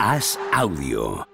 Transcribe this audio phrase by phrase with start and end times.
[0.00, 1.26] Haz audio.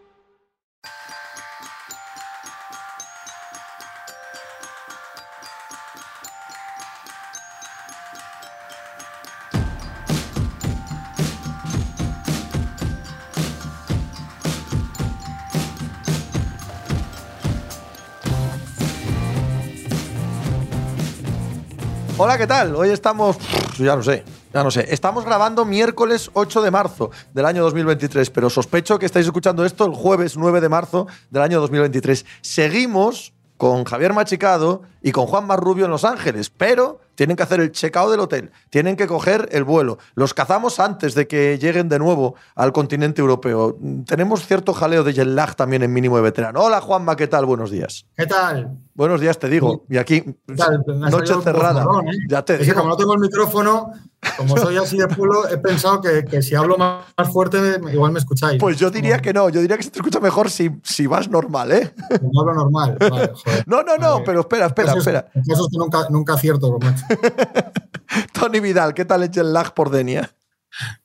[22.17, 22.75] Hola, ¿qué tal?
[22.75, 23.37] Hoy estamos.
[23.79, 24.87] Ya no sé, ya no sé.
[24.91, 29.85] Estamos grabando miércoles 8 de marzo del año 2023, pero sospecho que estáis escuchando esto
[29.85, 32.25] el jueves 9 de marzo del año 2023.
[32.41, 37.61] Seguimos con Javier Machicado y con Juan Marrubio en Los Ángeles, pero tienen que hacer
[37.61, 39.99] el checkout del hotel, tienen que coger el vuelo.
[40.15, 43.77] Los cazamos antes de que lleguen de nuevo al continente europeo.
[44.07, 46.63] Tenemos cierto jaleo de jet lag también en mínimo de veterano.
[46.63, 47.45] Hola Juanma, ¿qué tal?
[47.45, 48.07] Buenos días.
[48.17, 48.79] ¿Qué tal?
[48.95, 49.85] Buenos días, te digo.
[49.91, 51.85] Y aquí, noche cerrada.
[51.85, 52.13] bozarrón, ¿eh?
[52.29, 52.77] Ya te Es que digo.
[52.79, 53.91] como no tengo el micrófono,
[54.37, 58.21] como soy así de pueblo, he pensado que, que si hablo más, fuerte, igual me
[58.21, 58.61] escucháis.
[58.61, 61.29] Pues yo diría que no, yo diría que se te escucha mejor si, si vas
[61.29, 61.93] normal, ¿eh?
[62.21, 62.97] Como hablo normal.
[62.99, 63.65] Vale, joder.
[63.67, 64.25] No, no, no, Vale.
[64.25, 65.29] pero espera, espera, Eso es- espera.
[65.47, 67.05] Eso es que nunca, nunca acierto, macho.
[68.33, 70.31] Tony Vidal, ¿qué tal el jet lag por Denia?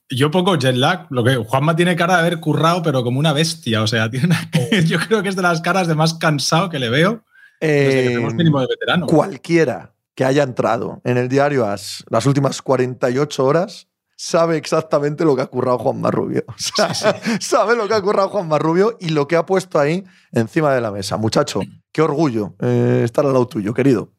[0.08, 3.32] Yo poco jet lag, lo que Juanma tiene cara de haber currado, pero como una
[3.32, 3.82] bestia.
[3.82, 4.50] O sea, tiene una-
[4.84, 7.24] yo creo que es de las caras de más cansado que le veo
[7.60, 9.06] desde que Eh, tenemos mínimo de veterano.
[9.06, 15.34] cualquiera que haya entrado en el diario AS las últimas 48 horas sabe exactamente lo
[15.36, 16.44] que ha currado Juan Marrubio.
[16.48, 16.54] O
[16.94, 20.74] sea, sabe lo que ha currado Juan Marrubio y lo que ha puesto ahí encima
[20.74, 21.16] de la mesa.
[21.16, 21.60] Muchacho,
[21.92, 24.12] qué orgullo eh, estar al lado tuyo, querido.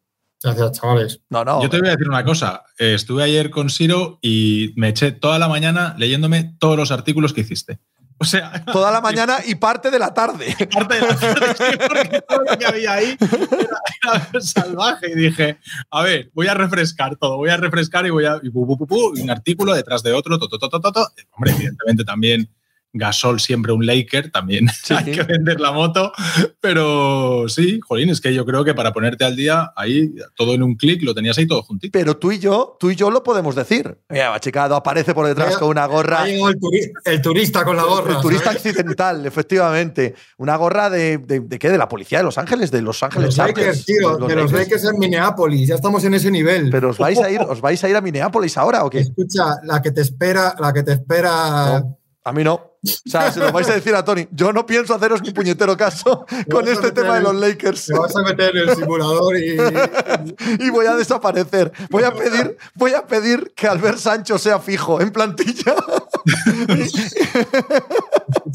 [0.44, 1.22] Gracias, chavales.
[1.30, 1.62] No, no.
[1.62, 2.64] Yo te voy a decir una cosa.
[2.80, 7.34] Eh, estuve ayer con Siro y me eché toda la mañana leyéndome todos los artículos
[7.34, 7.80] que hiciste.
[8.18, 10.56] O sea, Toda la mañana y parte de la tarde.
[10.74, 15.12] parte de la tarde, sí, porque todo lo que había ahí era, era salvaje.
[15.12, 15.58] Y dije,
[15.90, 18.40] a ver, voy a refrescar todo, voy a refrescar y voy a.
[18.44, 20.80] Y, pu, pu, pu, pu, y un artículo detrás de otro, to, to, to, to,
[20.80, 21.08] to, to.
[21.32, 22.48] Hombre, evidentemente también
[22.94, 24.94] Gasol siempre un Laker, también Sí.
[24.94, 26.12] hay que vender la moto.
[26.60, 30.64] Pero sí, jolín, es que yo creo que para ponerte al día, ahí todo en
[30.64, 31.92] un clic, lo tenías ahí todo juntito.
[31.92, 33.98] Pero tú y yo, tú y yo lo podemos decir.
[34.10, 36.28] Mira, Machicado aparece por detrás con una gorra.
[36.30, 38.16] El, turi- el turista con la gorra.
[38.16, 38.66] El turista ¿sabes?
[38.66, 40.16] accidental, efectivamente.
[40.38, 41.70] Una gorra de, de, de qué?
[41.70, 43.48] De la policía de Los Ángeles, de Los De Ángeles los.
[43.48, 44.18] Lakers, tío.
[44.18, 45.68] De los Lakers en Minneapolis.
[45.70, 46.70] Ya estamos en ese nivel.
[46.70, 49.00] Pero os vais a ir, os vais a ir a Minneapolis ahora o qué?
[49.00, 51.80] Escucha, la que te espera, la que te espera.
[51.80, 52.54] No, a mí no.
[52.54, 54.28] O sea, se lo vais a decir a Tony.
[54.32, 57.88] Yo no pienso haceros ni puñetero caso con este tema de los Lakers.
[57.88, 59.58] Te vas a meter en el simulador y.
[60.60, 61.72] Y voy a desaparecer.
[61.90, 65.76] Voy a pedir, voy a pedir que Albert Sancho sea fijo en plantilla.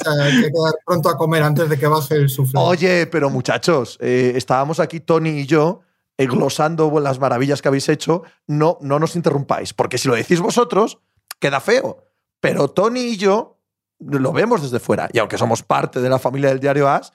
[0.06, 2.60] Hay que quedar pronto a comer antes de que baje el sufle.
[2.60, 5.80] Oye, pero muchachos, eh, estábamos aquí Tony y yo
[6.18, 8.22] eh, glosando las maravillas que habéis hecho.
[8.46, 10.98] No, no nos interrumpáis, porque si lo decís vosotros,
[11.40, 12.04] queda feo.
[12.40, 13.55] Pero Tony y yo
[13.98, 15.08] lo vemos desde fuera.
[15.12, 17.12] Y aunque somos parte de la familia del diario AS,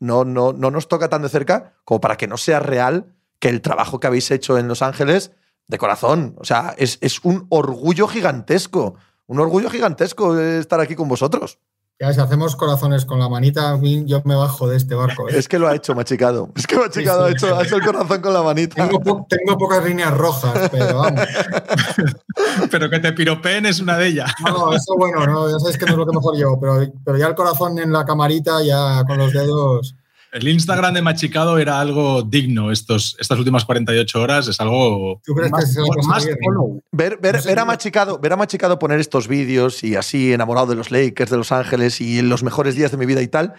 [0.00, 3.48] no, no, no nos toca tan de cerca como para que no sea real que
[3.48, 5.32] el trabajo que habéis hecho en Los Ángeles,
[5.66, 8.96] de corazón, o sea, es, es un orgullo gigantesco.
[9.26, 11.58] Un orgullo gigantesco estar aquí con vosotros.
[12.00, 15.28] Ya, si hacemos corazones con la manita, yo me bajo de este barco.
[15.28, 15.38] ¿eh?
[15.38, 16.50] Es que lo ha hecho, machicado.
[16.56, 17.46] Es que machicado Sí, sí.
[17.46, 18.74] ha, hecho, ha hecho el corazón con la manita.
[18.74, 21.20] Tengo, po- tengo pocas líneas rojas, pero vamos.
[22.70, 24.32] Pero que te piropeen es una de ellas.
[24.44, 27.16] No, eso bueno, no, ya sabéis que no es lo que mejor llevo, pero, pero
[27.18, 29.94] ya el corazón en la camarita, ya con los dedos.
[30.34, 34.48] El Instagram de Machicado era algo digno estos, estas últimas 48 horas.
[34.48, 36.82] Es algo ¿Tú crees que más, follow.
[36.90, 37.66] Ver, ver, No sé, ver a no.
[37.66, 41.52] Machicado, ver a Machicado poner estos vídeos y así enamorado de los Lakers, de Los
[41.52, 43.54] Ángeles y en los mejores días de mi vida y tal,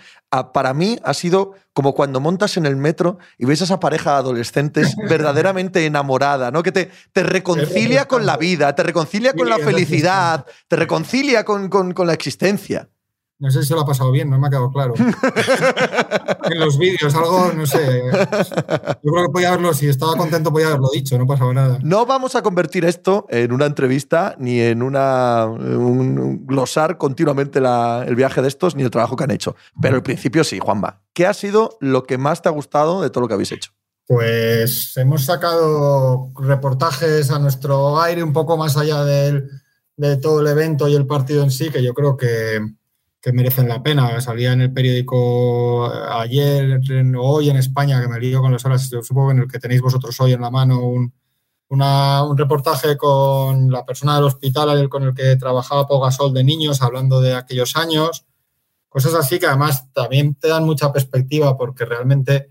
[0.53, 4.11] para mí ha sido como cuando montas en el metro y ves a esa pareja
[4.11, 6.61] de adolescentes verdaderamente enamorada, ¿no?
[6.61, 11.69] Que te, te reconcilia con la vida, te reconcilia con la felicidad, te reconcilia con,
[11.69, 12.89] con- con la existencia.
[13.38, 14.94] No sé si se lo ha pasado bien, no me ha quedado claro.
[16.50, 18.01] en los vídeos, algo, no sé.
[19.03, 21.79] Yo creo que podía haberlo, si estaba contento, podía haberlo dicho, no pasaba nada.
[21.84, 27.59] No vamos a convertir esto en una entrevista ni en una, un, un glosar continuamente
[27.59, 29.55] la- el viaje de estos ni el trabajo que han hecho.
[29.81, 31.02] Pero al principio sí, Juanma.
[31.14, 33.72] ¿Qué ha sido lo que más te ha gustado de todo lo que habéis hecho?
[34.08, 39.49] Pues hemos sacado reportajes a nuestro aire un poco más allá del-
[39.97, 42.59] de todo el evento y el partido en sí, que yo creo que,
[43.25, 44.22] que merecen la pena.
[44.22, 48.63] Salía en el periódico ayer en- o hoy en España, que me lío con las
[48.66, 51.11] horas, yo supongo en el que tenéis vosotros hoy en la mano, un,
[51.69, 56.43] una- un reportaje con la persona del hospital con el que trabajaba Pau Gasol de
[56.43, 58.25] niños, hablando de aquellos años.
[58.89, 62.49] Cosas así que además también te dan mucha perspectiva porque realmente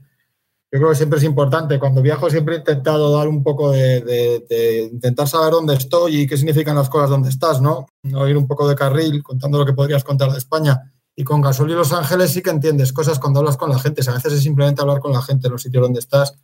[0.75, 1.79] yo creo que siempre es importante.
[1.79, 6.23] Cuando viajo siempre he intentado dar un poco de, de- de intentar saber dónde estoy
[6.23, 7.87] y qué significan las cosas donde estás, ¿no?
[8.03, 10.93] No ir un poco de carril contando lo que podrías contar de España.
[11.15, 14.03] Y con Gasol y Los Ángeles sí que entiendes cosas cuando hablas con la gente.
[14.11, 16.35] a veces es simplemente hablar con la gente en los sitios donde estás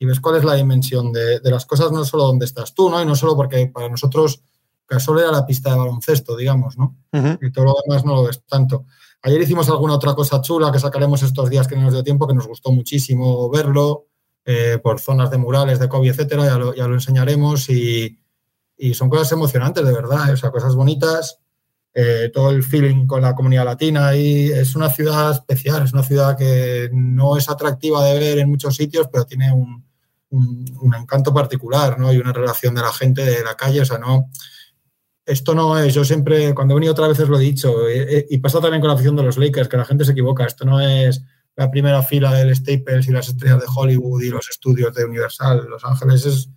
[0.00, 3.00] y ves cuál es la dimensión de, las cosas, no solo donde estás tú, ¿no?
[3.00, 4.42] Y no solo porque para nosotros
[4.88, 6.96] Gasol era la pista de baloncesto, digamos, ¿no?
[7.40, 8.86] Y todo lo demás no lo ves tanto.
[9.22, 12.26] Ayer hicimos alguna otra cosa chula que sacaremos estos días que no nos dio tiempo,
[12.26, 14.06] que nos gustó muchísimo verlo,
[14.44, 16.44] eh, por zonas de murales, de COVID, etcétera,
[16.76, 18.18] ya lo, enseñaremos y,
[18.94, 20.32] son cosas emocionantes, de verdad, ¿eh?
[20.32, 21.40] o sea, cosas bonitas.
[21.98, 26.02] Eh, todo el feeling con la comunidad latina y es una ciudad especial, es una
[26.02, 29.82] ciudad que no es atractiva de ver en muchos sitios, pero tiene un,
[30.30, 32.12] un, encanto particular, ¿no?
[32.12, 34.30] Y una relación de la gente de la calle, o sea, no.
[35.26, 37.74] Esto no es, yo siempre, cuando he venido otras veces lo he dicho,
[38.30, 40.64] y pasa también con la afición de los Lakers, que la gente se equivoca, esto
[40.64, 41.24] no es
[41.56, 45.66] la primera fila del Staples y las estrellas de Hollywood y los estudios de Universal.
[45.68, 46.48] Los Ángeles es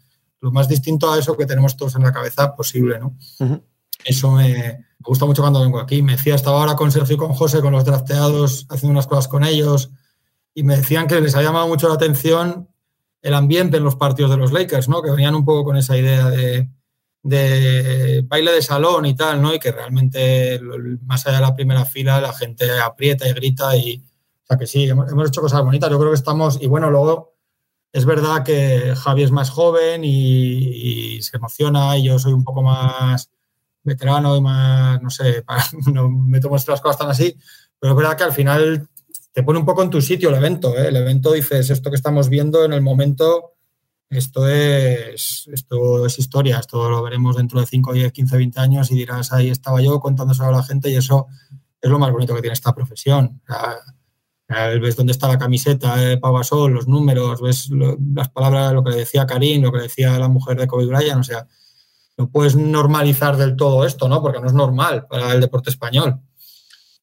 [0.42, 3.18] lo más distinto a eso que tenemos todos en la cabeza posible, ¿no?
[4.06, 6.02] Eso me, gusta mucho cuando vengo aquí.
[6.02, 9.28] Me decía, estaba ahora con Sergio y con José, con los drafteados, haciendo unas cosas
[9.28, 9.90] con ellos,
[10.54, 12.70] y me decían que les ha llamado mucho la atención
[13.22, 15.02] el ambiente en los partidos de los Lakers, ¿no?
[15.02, 16.70] Que venían un poco con esa idea de,
[17.22, 19.54] de baile de salón y tal, ¿no?
[19.54, 20.60] Y que realmente
[21.04, 24.04] más allá de la primera fila la gente aprieta y grita y,
[24.50, 25.90] sea que sí, hemos, hecho cosas bonitas.
[25.90, 27.36] Yo creo que estamos, y bueno, luego
[27.92, 32.64] es verdad que Javi es más joven y, se emociona y yo soy un poco
[32.64, 33.30] más
[33.84, 35.44] veterano y más, no sé,
[35.94, 37.38] no me tomo estas cosas tan así,
[37.80, 38.88] pero es verdad que al final
[39.32, 40.76] te pone un poco en tu sitio el evento.
[40.78, 40.88] ¿eh?
[40.88, 43.54] El evento dices, esto que estamos viendo en el momento,
[44.10, 48.92] esto es, esto es historia, esto lo veremos dentro de 5, 10, 15, 20 años
[48.92, 51.28] y dirás, ahí estaba yo contándose a la gente y eso
[51.82, 53.42] es lo más bonito que tiene esta profesión.
[54.48, 59.28] ves dónde está la camiseta de Pavasol, los números, ves las palabras, lo que decía
[59.28, 61.48] Karim, lo que decía la mujer de Kobe Bryant, o sea,
[62.18, 64.22] no puedes normalizar del todo esto, ¿no?
[64.22, 66.20] Porque no es normal para el deporte español.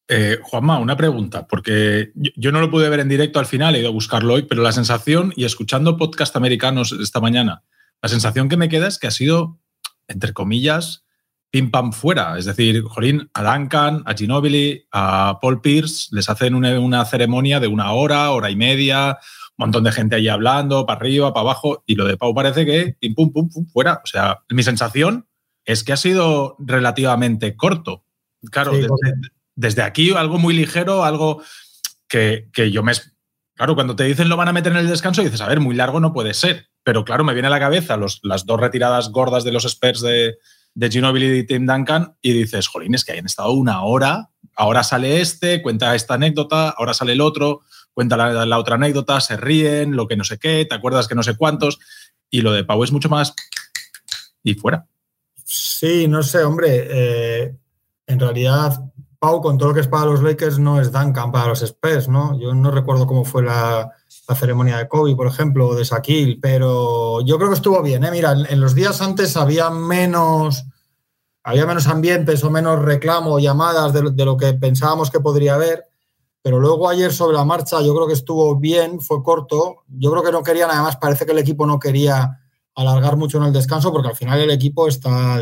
[0.09, 3.79] Eh, Juanma, una pregunta, porque yo, no lo pude ver en directo al final, he
[3.79, 7.63] ido a buscarlo hoy, pero la sensación, y escuchando podcast americanos esta mañana,
[8.01, 9.59] la sensación que me queda es que ha sido,
[10.07, 11.03] entre comillas,
[11.49, 12.37] pim pam fuera.
[12.37, 17.67] Es decir, Jolín, a Duncan, a Ginobili, a Paul Pierce les hacen una, ceremonia de
[17.67, 19.17] una hora, hora y media,
[19.57, 22.65] un montón de gente allí hablando, para arriba, para abajo, y lo de Pau parece
[22.65, 24.01] que pim pum pum pum fuera.
[24.03, 25.27] O sea, mi sensación
[25.65, 28.05] es que ha sido relativamente corto.
[28.51, 28.87] Claro, desde,
[29.83, 31.41] aquí algo muy ligero, algo
[32.07, 32.93] que, yo me...
[33.55, 35.75] Claro, cuando te dicen lo van a meter en el descanso, dices, a ver, muy
[35.75, 36.67] largo no puede ser.
[36.83, 40.37] Pero claro, me viene a la cabeza las dos retiradas gordas de los Spurs de,
[40.77, 44.83] de Ginobili y Tim Duncan y dices, jolín, es que hayan estado una hora, ahora
[44.83, 47.61] sale este, cuenta esta anécdota, ahora sale el otro,
[47.93, 51.23] cuenta la, otra anécdota, se ríen, lo que no sé qué, te acuerdas que no
[51.23, 51.79] sé cuántos,
[52.29, 53.33] y lo de Pau es mucho más
[54.43, 54.85] y fuera.
[55.43, 57.55] Sí, no sé, hombre, eh,
[58.05, 58.79] en realidad
[59.19, 62.07] Pau con todo lo que es para los Lakers no es Duncan para los Spurs,
[62.07, 62.39] ¿no?
[62.39, 63.91] Yo no recuerdo cómo fue la,
[64.35, 68.11] ceremonia de Kobe, por ejemplo, o de Shaquille, pero yo creo que estuvo bien, ¿eh?
[68.11, 70.65] Mira, en, los días antes había menos,
[71.43, 75.85] había menos ambientes o menos reclamo llamadas de, lo que pensábamos que podría haber,
[76.41, 80.23] pero luego ayer sobre la marcha yo creo que estuvo bien, fue corto, yo creo
[80.23, 82.39] que no querían, además parece que el equipo no quería
[82.75, 85.39] alargar mucho en el descanso porque al final el equipo está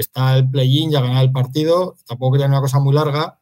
[0.00, 3.38] está el play-in, ya ganar el partido, tampoco quería una cosa muy larga,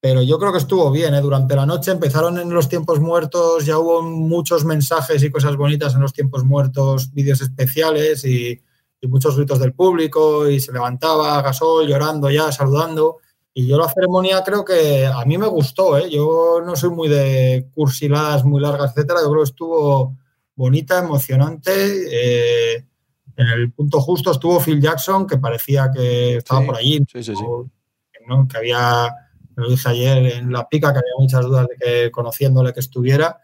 [0.00, 1.14] pero yo creo que estuvo bien.
[1.14, 1.20] ¿eh?
[1.20, 5.94] Durante la noche empezaron en los tiempos muertos, ya hubo muchos mensajes y cosas bonitas
[5.94, 8.60] en los tiempos muertos, vídeos especiales y,
[9.06, 13.18] muchos gritos del público y se levantaba Gasol llorando ya, saludando.
[13.52, 16.08] Y yo la ceremonia creo que a mí me gustó, ¿eh?
[16.10, 20.16] yo no soy muy de cursiladas muy largas, etcétera, yo creo que estuvo
[20.54, 21.72] bonita, emocionante.
[22.10, 22.86] Eh,
[23.36, 26.98] en el punto justo estuvo Phil Jackson, que parecía que estaba por allí.
[27.12, 27.44] Sí, sí, sí.
[28.48, 29.14] Que había,
[29.56, 33.38] lo dije ayer en la pica, que había muchas dudas de que conociéndole que estuviera.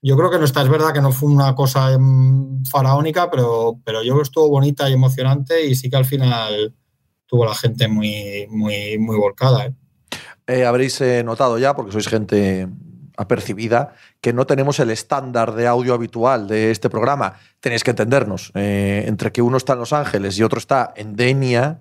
[0.00, 3.80] Yo creo que no está, es verdad que no fue una cosa em, faraónica, pero,
[3.84, 6.74] pero yo creo que estuvo bonita y emocionante y sí que al final
[7.26, 9.66] tuvo la gente muy, muy, muy volcada.
[9.66, 9.74] ¿eh?
[10.46, 12.68] Eh, habréis eh, notado ya, porque sois gente
[13.18, 17.34] apercibida que no tenemos el estándar de audio habitual de este programa.
[17.60, 18.52] Tenéis que entendernos.
[18.54, 21.80] Eh, entre que uno está en Los Ángeles y otro está en Denia.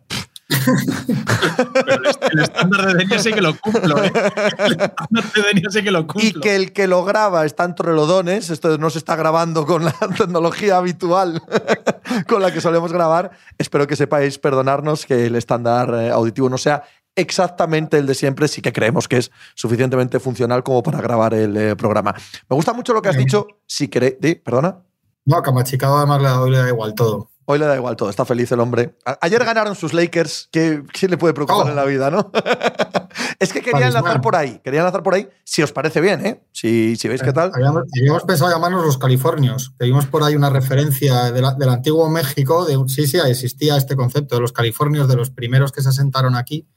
[0.50, 4.04] el estándar de Denia sí que lo cumplo.
[4.04, 4.12] ¿eh?
[4.58, 6.28] El estándar de Denia sí que lo cumplo.
[6.28, 8.50] Y que el que lo graba está en Torrelodones.
[8.50, 11.44] Esto no se está grabando con la tecnología habitual
[12.28, 13.30] con la que solemos grabar.
[13.60, 16.84] Espero que sepáis perdonarnos que el estándar eh, auditivo no sea
[17.18, 21.58] exactamente el de siempre, sí que creemos que es suficientemente funcional como para grabar el
[21.58, 22.16] eh, programa.
[22.50, 23.48] Me gusta mucho lo que has dicho.
[23.66, 24.16] Si queréis.
[24.44, 24.84] ¿Perdona?
[25.26, 27.30] No, que Machicado además le da, igual todo.
[27.50, 28.98] Hoy le da igual todo, está feliz el hombre.
[29.22, 31.70] ayer ganaron sus Lakers, ¿qué, le puede preocupar oh.
[31.70, 32.30] en la vida, no?
[33.40, 36.44] es que quería enlazar por ahí, quería enlazar por ahí, si os parece bien, ¿eh?
[36.52, 37.54] Si, si veis qué tal.
[37.56, 42.78] Habíamos, pensado llamarnos los californios, que vimos por ahí una referencia del antiguo México, de
[42.88, 46.68] sí, sí, existía este concepto de los californios, de los primeros que se asentaron aquí.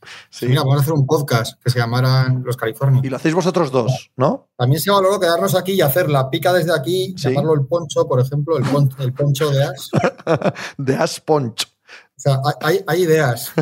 [0.43, 3.05] Mira, vamos a hacer un podcast que se llamaran Los Californios.
[3.05, 4.51] Y lo hacéis vosotros dos, ¿no?
[4.57, 8.21] También se valoró quedarnos aquí y hacer la pica desde aquí, llamarlo el poncho, por
[8.21, 8.65] ejemplo, el,
[9.01, 9.91] el poncho de As.
[10.77, 11.65] de Ash Punch.
[11.65, 13.53] O sea, hay, hay ideas.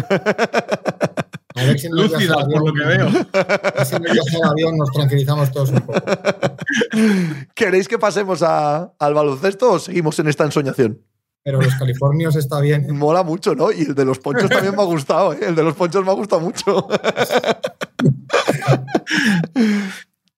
[1.54, 3.06] A ver si nos Lúcida, por lo que veo.
[3.06, 6.00] A ver si nos avión nos tranquilizamos todos un poco.
[7.54, 11.02] ¿Queréis que pasemos al baloncesto o seguimos en esta ensoñación?
[11.42, 12.96] Pero los californios está bien.
[12.96, 13.72] Mola mucho, ¿no?
[13.72, 15.38] Y el de los ponchos también me ha gustado, ¿eh?
[15.40, 16.88] El de los ponchos me ha gustado mucho.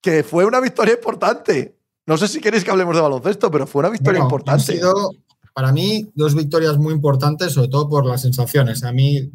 [0.00, 1.76] que fue una victoria importante.
[2.07, 4.73] No sé si queréis que hablemos de baloncesto, pero fue una victoria importante.
[4.73, 5.11] Han sido
[5.54, 8.85] para mí, dos victorias muy importantes, sobre todo por las sensaciones.
[8.85, 9.30] A mí,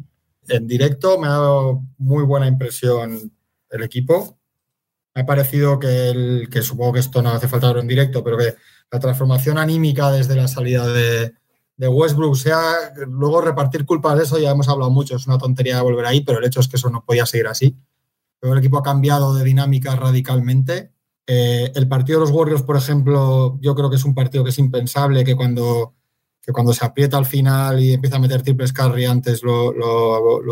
[0.48, 3.32] en directo, me ha dado muy buena impresión
[3.70, 4.38] el equipo.
[5.14, 8.22] Me ha parecido que, el, que supongo que esto no hace falta verlo en directo,
[8.22, 8.54] pero que
[8.90, 11.34] la transformación anímica desde la salida de,
[11.76, 15.82] de Westbrook, sea luego repartir culpas de eso, ya hemos hablado mucho, es una tontería
[15.82, 17.76] volver ahí, pero el hecho es que eso no podía seguir así.
[18.40, 20.92] Pero el equipo ha cambiado de dinámica radicalmente.
[21.26, 24.50] Eh, el partido de los Warriors, por ejemplo, yo creo que es un partido que
[24.50, 25.94] es impensable, que cuando
[26.46, 29.70] que cuando se aprieta al final y empieza a meter triples carry antes lo,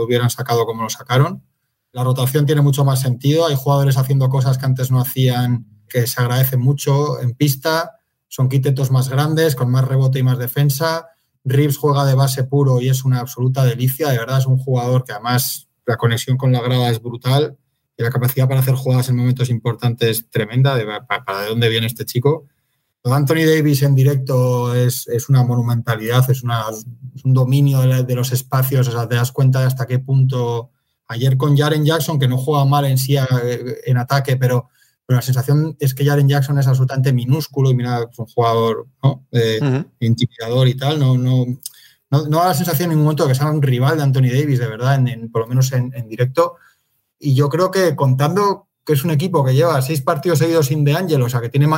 [0.05, 1.45] hubieran sacado como lo sacaron.
[1.93, 3.47] La rotación tiene mucho más sentido.
[3.47, 8.01] Hay jugadores haciendo cosas que antes no hacían, que se agradecen mucho en pista.
[8.27, 11.07] Son quitetos más grandes, con más rebote y más defensa.
[11.45, 14.09] Reeves juega de base puro y es una absoluta delicia.
[14.09, 17.57] De verdad, es un jugador que además la conexión con la grada es brutal
[17.97, 20.75] y la capacidad para hacer jugadas en momentos importantes tremenda.
[20.75, 22.49] De, para, para de dónde viene este chico.
[23.13, 29.07] Anthony Davis en directo es, una monumentalidad, es, un dominio de, los espacios, o sea,
[29.07, 30.71] te das cuenta de hasta qué punto.
[31.07, 34.71] Ayer con Jaren Jackson, que no juega mal en sí en ataque, pero,
[35.07, 38.87] la sensación es que Jaren Jackson es absolutamente minúsculo y mira, es un jugador
[39.33, 40.99] eh, intimidador y tal.
[40.99, 41.45] No, no,
[42.11, 44.61] no, da la sensación en ningún momento de que sea un rival de Anthony Davis,
[44.61, 44.99] de verdad,
[45.31, 46.55] por lo menos en, en directo.
[47.19, 50.85] Y yo creo que contando que es un equipo que lleva seis partidos seguidos sin
[50.85, 51.69] De Angelo, o sea, que tiene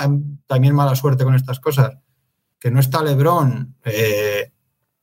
[0.46, 1.98] también mala suerte con estas cosas,
[2.58, 4.52] que no está LeBron, eh,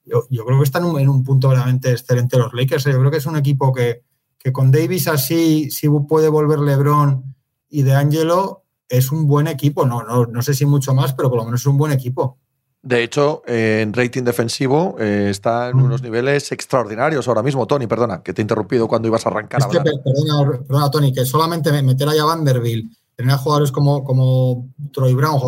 [0.05, 2.83] yo, creo que están en un, punto realmente excelente los Lakers.
[2.85, 4.03] Yo creo que es un equipo que,
[4.51, 7.35] con Davis así, si puede volver LeBron
[7.69, 9.85] y De Angelo, es un buen equipo.
[9.85, 12.39] No, no, no sé si mucho más, pero por lo menos es un buen equipo.
[12.85, 17.65] De hecho, en rating defensivo eh, está en unos niveles extraordinarios ahora mismo.
[17.65, 19.61] Tony, perdona, que te he interrumpido cuando ibas a arrancar.
[19.61, 24.69] Es que, perdona, Tony, que solamente meter ahí a Vanderbilt, tener a jugadores como, como
[24.91, 25.39] Troy Brown,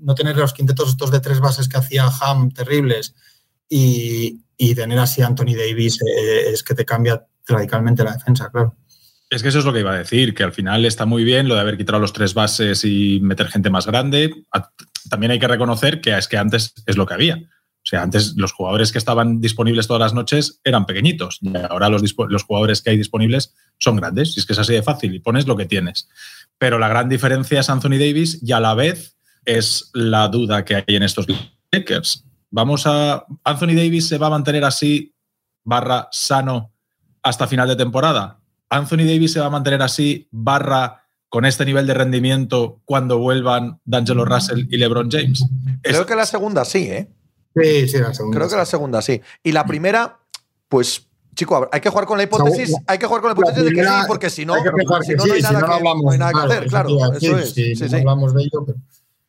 [0.00, 3.14] no tener los quintetos estos de tres bases que hacía Ham terribles
[3.68, 4.40] y,
[4.74, 8.74] tener así a Anthony Davis eh, es que te cambia radicalmente la defensa, claro.
[9.30, 11.48] Es que eso es lo que iba a decir, que al final está muy bien
[11.48, 14.32] lo de haber quitado los tres bases y meter gente más grande
[15.08, 17.36] también hay que reconocer que es que antes es lo que había.
[17.36, 21.88] O sea, antes los jugadores que estaban disponibles todas las noches eran pequeñitos y ahora
[21.88, 24.36] los, los jugadores que hay disponibles son grandes.
[24.36, 26.08] Y es que es así de fácil y pones lo que tienes.
[26.58, 30.76] Pero la gran diferencia es Anthony Davis y a la vez es la duda que
[30.76, 31.26] hay en estos
[31.72, 32.24] Lakers.
[32.50, 33.24] Vamos a.
[33.44, 35.14] Anthony Davis se va a mantener así,
[35.64, 36.72] barra sano,
[37.22, 38.40] hasta final de temporada.
[38.70, 43.80] Anthony Davis se va a mantener así, barra con este nivel de rendimiento cuando vuelvan
[43.84, 45.44] D'Angelo Russell y LeBron James?
[45.82, 47.08] Creo que la segunda sí, ¿eh?
[47.54, 48.38] Sí, sí, la segunda.
[48.38, 49.20] Creo que la segunda sí.
[49.42, 50.20] Y la primera,
[50.68, 53.72] pues chico, hay que jugar con la hipótesis, hay que jugar con la hipótesis de
[53.72, 55.24] que sí, porque si no, si no,
[56.10, 56.90] hay nada, que, hacer, claro.
[57.14, 57.52] Eso es.
[57.52, 58.66] Sí, sí, hablamos de ello,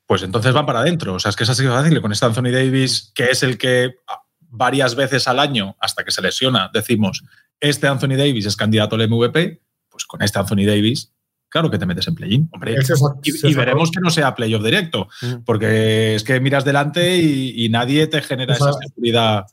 [0.06, 1.14] Pues entonces van para adentro.
[1.14, 2.02] O sea, es que es así fácil.
[2.02, 3.96] Con este Anthony Davis, que es el que
[4.42, 7.24] varias veces al año, hasta que se lesiona, decimos,
[7.60, 11.12] este Anthony Davis es candidato al MVP, pues con este Anthony Davis
[11.50, 12.76] claro que te metes en play-in, hombre.
[13.24, 15.44] y, veremos que no sea playoff directo, mm.
[15.46, 19.46] porque es que miras delante y, nadie te genera esa seguridad.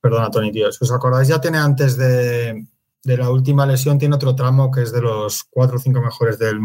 [0.00, 0.70] perdona, Tony, tío.
[0.72, 2.66] Si os acordáis, ya tiene antes de,
[3.04, 6.58] la última lesión, tiene otro tramo que es de los cuatro o cinco mejores del,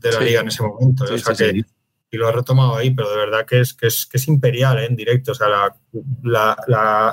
[0.00, 1.04] de la liga en ese momento.
[2.10, 4.78] y lo ha retomado ahí, pero de verdad que es, que es, que es imperial
[4.78, 4.86] ¿eh?
[4.86, 5.32] en directo.
[5.32, 5.76] O sea, la,
[6.22, 6.56] la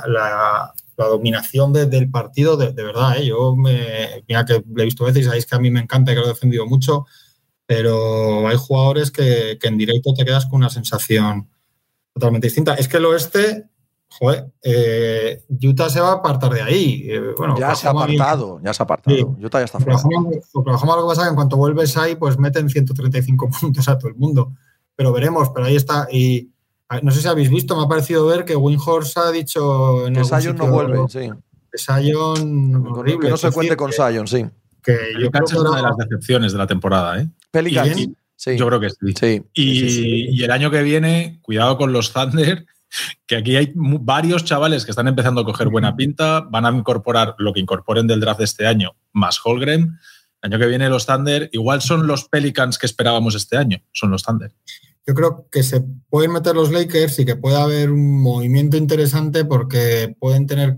[0.08, 3.28] la dominación del partido, de, verdad, ¿eh?
[3.28, 6.12] yo me, mira que lo he visto veces y sabéis que a mí me encanta
[6.12, 7.06] y que lo he defendido mucho,
[7.66, 11.50] pero hay jugadores que, en directo te quedas con una sensación
[12.14, 12.76] totalmente distinta.
[12.76, 13.70] Es que el oeste,
[14.08, 17.08] joder, eh, Utah se va a apartar de ahí.
[17.10, 19.36] Eh, bueno, ya se ha apartado, ya se ha apartado.
[19.38, 20.00] Utah ya está fuera.
[20.54, 23.98] Oklahoma, lo que pasa es que en cuanto vuelves ahí, pues meten 135 puntos a
[23.98, 24.54] todo el mundo.
[24.96, 26.08] Pero veremos, pero ahí está.
[26.10, 26.55] Y,
[27.02, 30.08] No sé si habéis visto, me ha parecido ver que Winhorse ha dicho.
[30.08, 31.32] En que Sion no vuelve, sí.
[31.72, 32.88] Que Sion.
[32.88, 34.46] Horrible, que no se cuente con Sion, sí.
[34.84, 37.28] Que yo creo que es una de las decepciones de la temporada, ¿eh?
[37.50, 38.10] Pelicans.
[38.36, 38.58] Sí.
[38.58, 39.42] Yo creo que sí.
[39.54, 42.66] y, y, el año que viene, cuidado con los Thunder,
[43.26, 47.36] que aquí hay varios chavales que están empezando a coger buena pinta, van a incorporar
[47.38, 49.98] lo que incorporen del draft de este año, más Holgren.
[50.42, 54.12] El año que viene los Thunder, igual son los Pelicans que esperábamos este año, son
[54.12, 54.52] los Thunder.
[55.08, 59.46] Yo creo que se pueden meter los Lakers y que puede haber un movimiento interesante
[59.46, 60.78] porque pueden tener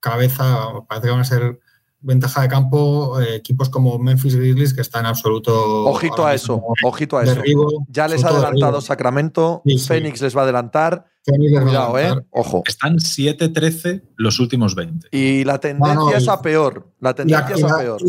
[0.00, 1.60] cabeza, parece que van a ser
[2.00, 5.84] ventaja de campo eh, equipos como Memphis Grizzlies que están en absoluto.
[5.86, 7.42] Ojito a eso, ojito a eso.
[7.88, 11.06] ya les ha adelantado Sacramento, Phoenix les va a adelantar.
[11.26, 12.14] Cuidado, eh.
[12.30, 12.62] Ojo.
[12.64, 15.08] Están 7-13 los últimos 20.
[15.10, 16.92] Y la tendencia es a peor.
[17.00, 18.00] La tendencia es a peor.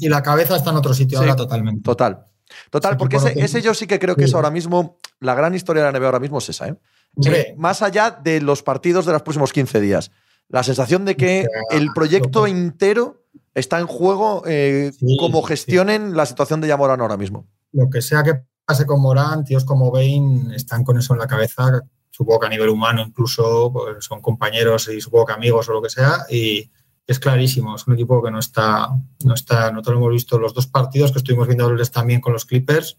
[0.00, 1.82] Y la, cabeza está en otro sitio ahora totalmente.
[1.82, 2.26] Total.
[2.70, 4.98] Total, porque ese, yo sí que creo que es ahora mismo.
[5.20, 6.76] La gran historia de la NBA ahora mismo es esa, ¿eh?
[7.24, 10.10] eh más allá de los partidos de los próximos 15 días.
[10.48, 13.24] La sensación de que el proyecto entero
[13.54, 17.46] está en juego eh, como gestionen la situación de Yamorán ahora mismo.
[17.72, 21.26] Lo que sea que pase con Morán, tíos como Bain están con eso en la
[21.26, 25.72] cabeza, supongo que a nivel humano incluso pues, son compañeros y supongo que amigos o
[25.72, 26.70] lo que sea, y
[27.06, 28.88] es clarísimo, es un equipo que no está,
[29.24, 32.46] no está, no lo hemos visto los dos partidos que estuvimos viendo también con los
[32.46, 32.98] Clippers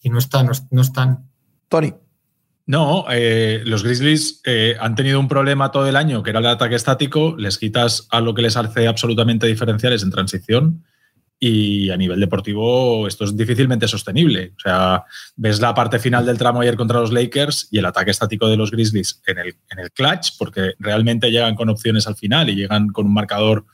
[0.00, 1.30] y no están, no están.
[1.68, 1.94] Tony.
[2.66, 6.46] No, eh, los Grizzlies eh, han tenido un problema todo el año, que era el
[6.46, 7.34] ataque estático.
[7.38, 10.84] Les quitas a lo que les hace absolutamente diferenciales en transición.
[11.40, 14.54] Y a nivel deportivo, esto es difícilmente sostenible.
[14.56, 15.04] O sea,
[15.36, 18.56] ves la parte final del tramo ayer contra los Lakers y el ataque estático de
[18.56, 22.56] los Grizzlies en el, en el clutch, porque realmente llegan con opciones al final y
[22.56, 23.66] llegan con un marcador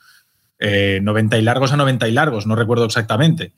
[0.61, 3.55] 90 eh, y largos a 90 y largos, no recuerdo exactamente.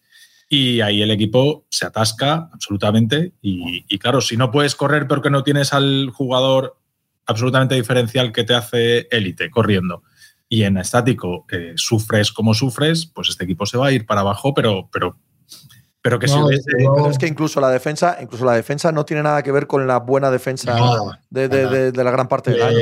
[0.48, 3.32] Y ahí el equipo se atasca absolutamente.
[3.42, 6.78] Y, claro, si no puedes correr porque no tienes al jugador
[7.26, 10.04] absolutamente diferencial que te hace élite corriendo
[10.48, 11.44] y en estático
[11.76, 15.16] sufres como sufres, pues este equipo se va a ir para abajo, pero, pero,
[16.00, 19.42] pero que no, Pero es que incluso la defensa, incluso la defensa no tiene nada
[19.42, 20.76] que ver con la buena defensa
[21.30, 22.78] de, la gran parte del año.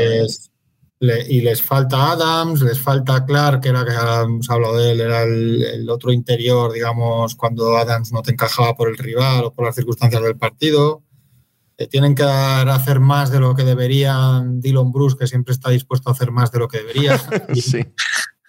[1.28, 5.22] y les falta Adams, les falta Clark, que era que hemos hablado de él, era
[5.22, 9.74] el, otro interior, digamos, cuando Adams no te encajaba por el rival o por las
[9.74, 11.02] circunstancias del partido.
[11.76, 16.08] Eh, tienen que hacer más de lo que deberían Dylan Bruce, que siempre está dispuesto
[16.08, 17.18] a hacer más de lo que debería.
[17.54, 17.84] sí.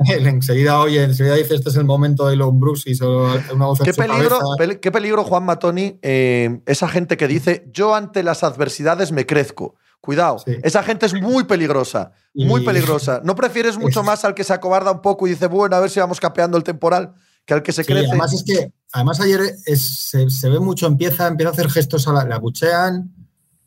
[0.07, 3.79] enseguida, oye, enseguida dice este es el momento de Dylan Bruce y solo una voz
[3.79, 4.39] ¿Qué peligro,
[4.79, 9.75] qué peligro, Juan Matoni, eh, esa gente que dice yo ante las adversidades me crezco.
[10.01, 13.21] Cuidado, esa gente es muy peligrosa, muy peligrosa.
[13.23, 15.89] ¿No prefieres mucho más al que se acobarda un poco y dice, bueno, a ver
[15.89, 18.07] si vamos capeando el temporal, que al que se crece?
[18.07, 22.25] Además, es que, además ayer se, ve mucho, empieza, empieza a hacer gestos, a la,
[22.25, 23.13] la buchean.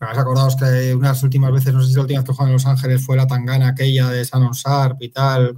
[0.00, 2.52] Has acordado que unas últimas veces, no sé si la última vez que jugó en
[2.52, 5.54] Los Ángeles fue la tangana aquella de San Sharp y tal.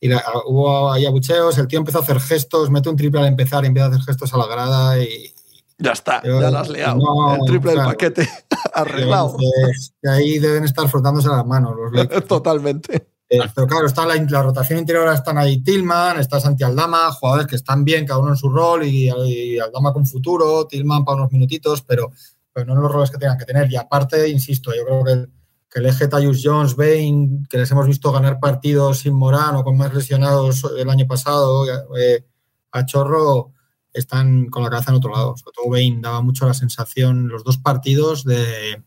[0.00, 0.10] y
[0.46, 3.68] hubo ahí abucheos, el tío empezó a hacer gestos, mete un triple al empezar y
[3.68, 5.32] empieza a hacer gestos a la grada y,
[5.78, 7.00] ya está, ya lo has liado.
[7.34, 8.28] el triple del paquete
[8.74, 9.36] arreglado.
[10.02, 13.11] Y ahí deben estar frotándose las manos los Totalmente.
[13.34, 17.56] Eh, pero claro, está la, rotación interior, están ahí Tillman, está Santi Aldama, jugadores que
[17.56, 19.08] están bien, cada uno en su rol, y,
[19.58, 22.12] Aldama con futuro, Tillman para unos minutitos, pero,
[22.52, 23.72] pero, no en los roles que tengan que tener.
[23.72, 25.30] Y aparte, insisto, yo creo que el,
[25.70, 29.64] que el eje Tyus Jones, Bain, que les hemos visto ganar partidos sin Morán o
[29.64, 31.64] con más lesionados el año pasado,
[31.96, 32.26] eh,
[32.70, 33.52] a Chorro
[33.94, 35.38] están con la cabeza en otro lado.
[35.38, 38.82] Sobre todo Bain daba mucho la sensación, los dos partidos de,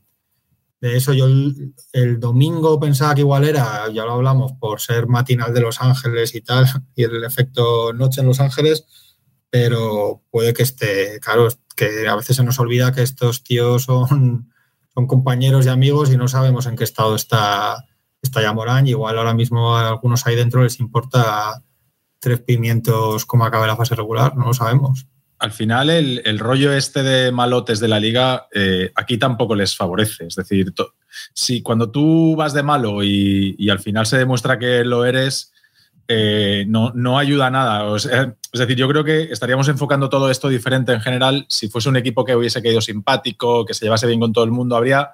[0.85, 1.13] eso.
[1.13, 5.81] Yo el, domingo pensaba que igual era, ya lo hablamos, por ser matinal de Los
[5.81, 8.85] Ángeles y tal, y el efecto noche en Los Ángeles,
[9.49, 14.51] pero puede que esté, claro, que a veces se nos olvida que estos tíos son,
[14.93, 17.85] son compañeros y amigos y no sabemos en qué estado está,
[18.21, 18.87] está ya Morán.
[18.87, 21.63] igual ahora mismo a algunos ahí dentro les importa
[22.19, 25.07] tres pimientos como acabe la fase regular, no lo sabemos.
[25.39, 30.27] Al final, el, rollo este de malotes de la liga eh, aquí tampoco les favorece.
[30.27, 30.73] Es decir,
[31.33, 35.51] si cuando tú vas de malo y, al final se demuestra que lo eres,
[36.07, 37.95] eh, no, no, ayuda a nada.
[37.95, 38.09] es
[38.53, 41.45] decir, yo creo que estaríamos enfocando todo esto diferente en general.
[41.49, 44.51] Si fuese un equipo que hubiese caído simpático, que se llevase bien con todo el
[44.51, 45.11] mundo, habría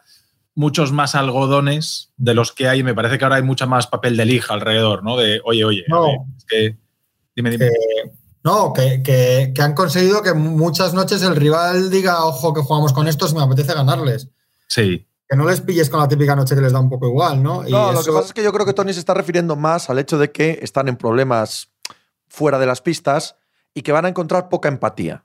[0.53, 2.83] muchos más algodones de los que hay.
[2.83, 5.17] Me parece que ahora hay mucha más papel de lija alrededor, ¿no?
[5.17, 5.85] De, oye, oye,
[6.37, 6.77] es que
[7.35, 7.69] Dime, dime.
[8.43, 13.31] No, que, han conseguido que muchas noches el rival diga, ojo, que jugamos con estos
[13.31, 14.29] y me apetece ganarles.
[14.67, 15.07] Sí.
[15.27, 17.63] Que no les pilles con la típica noche que les da un poco igual, ¿no?
[17.63, 19.99] no, lo que pasa es que yo creo que Tony se está refiriendo más al
[19.99, 21.71] hecho de que están en problemas
[22.27, 23.35] fuera de las pistas
[23.73, 25.23] y que van a encontrar poca empatía.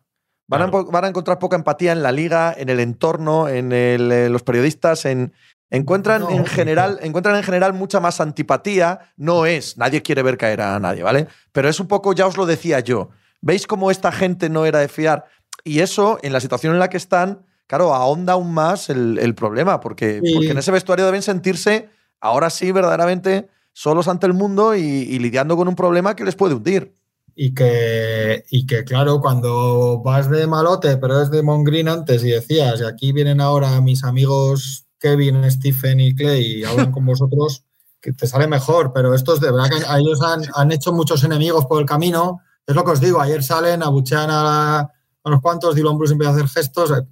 [0.49, 4.13] Van, a, van a encontrar poca empatía en la liga, en el entorno, en el,
[4.13, 5.33] eh, los periodistas, en.
[5.71, 9.01] Encuentran No, en general, encuentran en general mucha más antipatía.
[9.17, 11.27] No es, nadie quiere ver caer a nadie, ¿vale?
[11.53, 13.11] Pero es un poco, ya os lo decía yo.
[13.41, 15.25] ¿Veis cómo esta gente no era de fiar?
[15.65, 19.35] Y eso, en la situación en la que están, claro, ahonda aún más el, el
[19.35, 20.33] problema, porque, Sí.
[20.35, 21.89] porque en ese vestuario deben sentirse,
[22.21, 26.37] ahora sí, verdaderamente, solos ante el mundo y, y lidiando con un problema que les
[26.37, 26.95] puede hundir.
[27.35, 32.31] Y que, y que, claro, cuando vas de malote, pero es de Mongreen antes y
[32.31, 37.65] decías, y aquí vienen ahora mis amigos Kevin, Stephen y Clay hablan con vosotros,
[38.01, 41.25] que te sale mejor, pero estos de verdad que a ellos han, han hecho muchos
[41.25, 42.41] enemigos por el camino.
[42.67, 44.91] Es lo que os digo, ayer salen, abuchean a, a
[45.25, 46.91] unos cuantos, Dylan Bruce empieza a hacer gestos.
[46.91, 47.03] eh,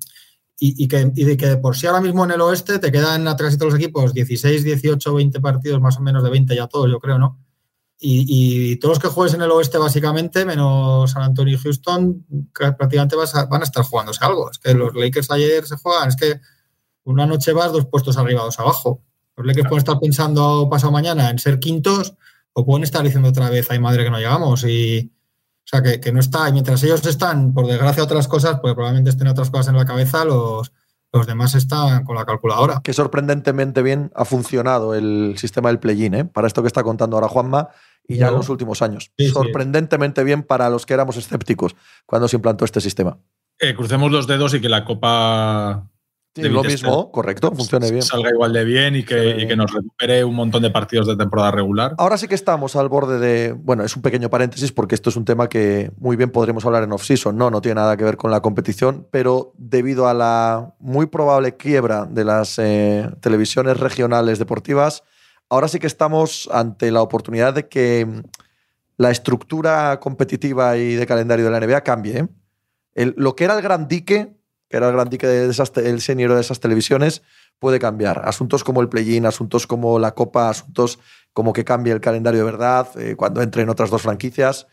[0.60, 3.58] Y, que, y de que por sí ahora mismo en el oeste te quedan atrás
[3.58, 7.00] de los equipos 16, 18, 20 partidos, más o menos de 20 ya todos, yo
[7.00, 7.38] creo, ¿no?
[8.06, 13.16] Y, todos los que juegues en el oeste, básicamente, menos San Antonio y Houston, prácticamente
[13.16, 14.50] vas van a estar jugándose algo.
[14.50, 16.40] Es que los Lakers ayer se juegan, es que
[17.04, 19.02] una noche vas dos puestos arriba, dos abajo.
[19.36, 22.14] Los Lakers pueden estar pensando pasado mañana en ser quintos
[22.52, 24.64] o pueden estar diciendo otra vez, ay madre que no llegamos.
[24.64, 25.12] Y,
[25.64, 26.48] o sea, que, que no está.
[26.48, 29.84] Y mientras ellos están, por desgracia, otras cosas, porque probablemente estén otras cosas en la
[29.84, 30.72] cabeza, los,
[31.14, 32.80] los demás están con la calculadora.
[32.82, 36.24] que sorprendentemente bien ha funcionado el sistema del play-in, ¿eh?
[36.24, 37.68] para esto que está contando ahora Juanma,
[38.06, 39.12] y ya en los últimos años.
[39.16, 39.32] Sí, sí.
[39.32, 43.16] sorprendentemente bien para los que éramos escépticos cuando se implantó este sistema.
[43.60, 45.88] Eh, crucemos los dedos y que la Copa
[46.34, 48.02] Sí, lo mismo, correcto, funcione bien.
[48.02, 51.16] salga igual de bien y que, y que nos recupere un montón de partidos de
[51.16, 51.94] temporada regular.
[51.96, 53.52] Ahora sí que estamos al borde de.
[53.52, 56.82] Bueno, es un pequeño paréntesis porque esto es un tema que muy bien podremos hablar
[56.82, 57.50] en off-season, ¿no?
[57.50, 62.04] No tiene nada que ver con la competición, pero debido a la muy probable quiebra
[62.06, 65.04] de las eh, televisiones regionales deportivas,
[65.48, 68.20] ahora sí que estamos ante la oportunidad de que mm,
[68.96, 72.18] la estructura competitiva y de calendario de la NBA cambie.
[72.18, 72.28] ¿eh?
[72.94, 74.34] El- lo que era el gran dique,
[74.68, 77.22] que era el gran dique de esas, el senior de esas televisiones,
[77.58, 78.22] puede cambiar.
[78.28, 80.98] Asuntos como el play-in, asuntos como la Copa, asuntos
[81.32, 84.66] como que cambie el calendario de verdad, eh, cuando entren otras dos franquicias,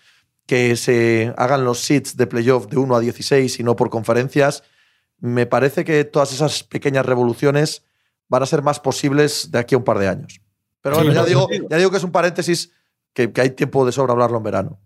[0.46, 4.64] que se hagan los seats de playoff de 1 a 16 y no por conferencias.
[5.20, 7.84] Me parece que todas esas pequeñas revoluciones
[8.28, 10.42] van a ser más posibles de aquí a un par de años.
[10.82, 12.72] Pero bueno, ya digo, ya digo que es un paréntesis
[13.14, 14.80] que, que hay tiempo de sobra hablarlo en verano.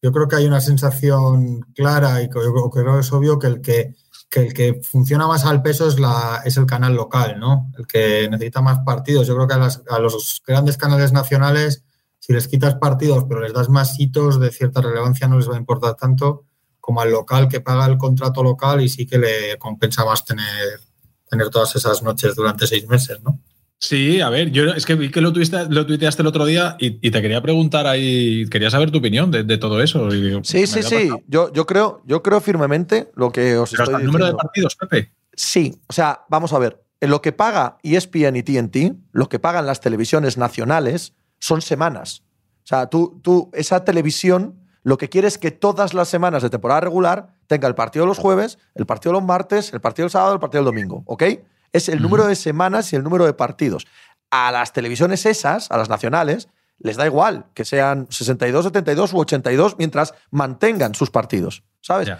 [0.00, 3.60] Yo creo que hay una sensación clara y creo- creo que es obvio que el
[3.60, 3.94] que,
[4.32, 7.70] que el que funciona más al peso es, la, es el canal local, ¿no?
[7.78, 9.26] El que necesita más partidos.
[9.26, 11.84] Yo creo que a, las- a los grandes canales nacionales,
[12.18, 15.56] si les quitas partidos pero les das más hitos de cierta relevancia, no les va
[15.56, 16.44] a importar tanto
[16.80, 20.80] como al local que paga el contrato local y sí que le compensa más tener,
[21.28, 23.38] tener todas esas noches durante seis meses, ¿no?
[23.82, 26.76] Sí, a ver, yo es que vi que lo, tuviste, lo tuiteaste el otro día
[26.78, 30.14] y, y te quería preguntar ahí, quería saber tu opinión de, de todo eso.
[30.14, 31.10] Y Sí, sí, sí.
[31.26, 34.34] Yo, yo, creo, yo creo firmemente lo que os Pero estoy hasta el número de
[34.34, 35.12] partidos, Pepe.
[35.34, 36.80] Sí, o sea, vamos a ver.
[37.00, 42.22] En lo que paga ESPN y TNT, lo que pagan las televisiones nacionales son semanas.
[42.58, 46.50] O sea, tú, tú, esa televisión, lo que quiere es que todas las semanas de
[46.50, 50.34] temporada regular tenga el partido los jueves, el partido los martes, el partido el sábado,
[50.34, 51.24] el partido el domingo, ¿ok?
[51.72, 53.86] Es el número de semanas y el número de partidos.
[54.30, 59.18] A las televisiones esas, a las nacionales, les da igual que sean 62, 72 u
[59.18, 62.10] 82 mientras mantengan sus partidos, ¿sabes?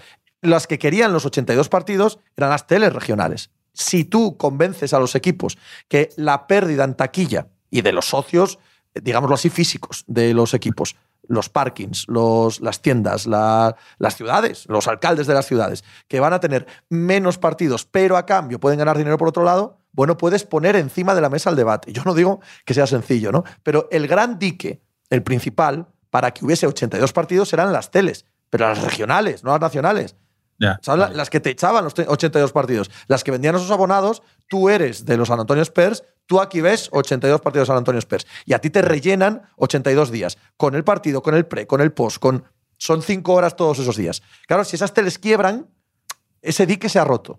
[0.40, 3.50] Las que querían los 82 partidos eran las teles regionales.
[3.72, 8.58] Si tú convences a los equipos que la pérdida en taquilla y de los socios,
[8.94, 10.96] eh, digámoslo así, físicos de los equipos,
[11.28, 16.32] los parkings, los, las tiendas, la- las ciudades, los alcaldes de las ciudades, que van
[16.32, 20.44] a tener menos partidos, pero a cambio pueden ganar dinero por otro lado, bueno, puedes
[20.44, 21.92] poner encima de la mesa el debate.
[21.92, 23.44] Yo no digo que sea sencillo, ¿no?
[23.62, 28.68] Pero el gran dique, el principal, para que hubiese 82 partidos eran las teles, pero
[28.68, 30.16] las regionales, no las nacionales.
[30.86, 31.14] Vale.
[31.14, 32.90] las que te echaban los te- 82 partidos.
[33.08, 36.60] Las que vendían a sus abonados, tú eres de los San Antonio Spurs, tú aquí
[36.60, 38.26] ves 82 partidos de San Antonio Spurs.
[38.44, 40.38] Y a ti te rellenan 82 días.
[40.56, 42.44] Con el partido, con el pre, con el post, con.
[42.78, 44.22] Son cinco horas todos esos días.
[44.48, 45.68] Claro, si esas teles quiebran,
[46.40, 47.38] ese dique se ha roto.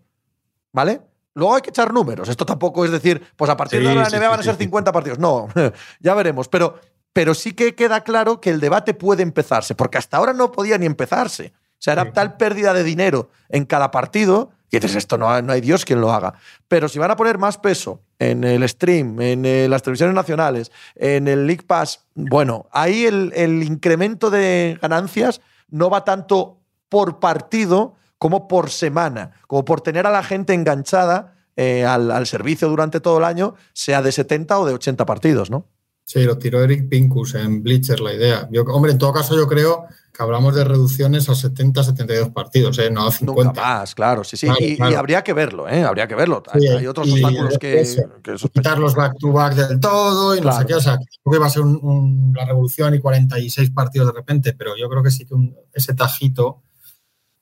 [0.72, 1.02] ¿Vale?
[1.36, 2.30] Luego hay que echar números.
[2.30, 4.44] Esto tampoco es decir, pues a partir Sí, de ahora la NBA sí, van a
[4.44, 4.64] ser sí.
[4.64, 5.20] 50 partidos.
[5.20, 5.48] No,
[6.00, 6.48] ya veremos.
[6.48, 6.80] Pero,
[7.12, 10.78] pero sí que queda claro que el debate puede empezarse, porque hasta ahora no podía
[10.78, 11.54] ni empezarse.
[11.84, 12.12] O sea, era Sí.
[12.14, 16.00] tal pérdida de dinero en cada partido que dices, esto no, no hay Dios quien
[16.00, 16.34] lo haga.
[16.70, 20.72] Pero si van a poner más peso en el stream, en eh, las televisiones nacionales,
[20.96, 27.20] en el League Pass, bueno, ahí el, el incremento de ganancias no va tanto por
[27.20, 32.70] partido como por semana, como por tener a la gente enganchada eh, al, al servicio
[32.70, 35.68] durante todo el año, sea de 70 o de 80 partidos, ¿no?
[36.06, 38.48] Sí, lo tiró Eric Pincus en Bleacher la idea.
[38.52, 42.78] Yo, hombre, en todo caso yo creo que hablamos de reducciones a 70, 72 partidos,
[42.78, 42.92] ¿eh?
[42.92, 43.44] no a 50.
[43.46, 44.46] Nunca más, claro, sí, sí.
[44.46, 44.92] Claro, y, claro.
[44.92, 45.84] y habría que verlo, ¿eh?
[45.84, 46.44] Habría que verlo.
[46.60, 50.66] Sí, Hay otros obstáculos que, eso, que quitar los back-to-back del todo y no sé
[50.68, 50.76] qué.
[50.76, 54.14] O sea, que tampoco iba a ser un- un- la revolución y 46 partidos de
[54.14, 56.62] repente, pero yo creo que sí que un- ese tajito.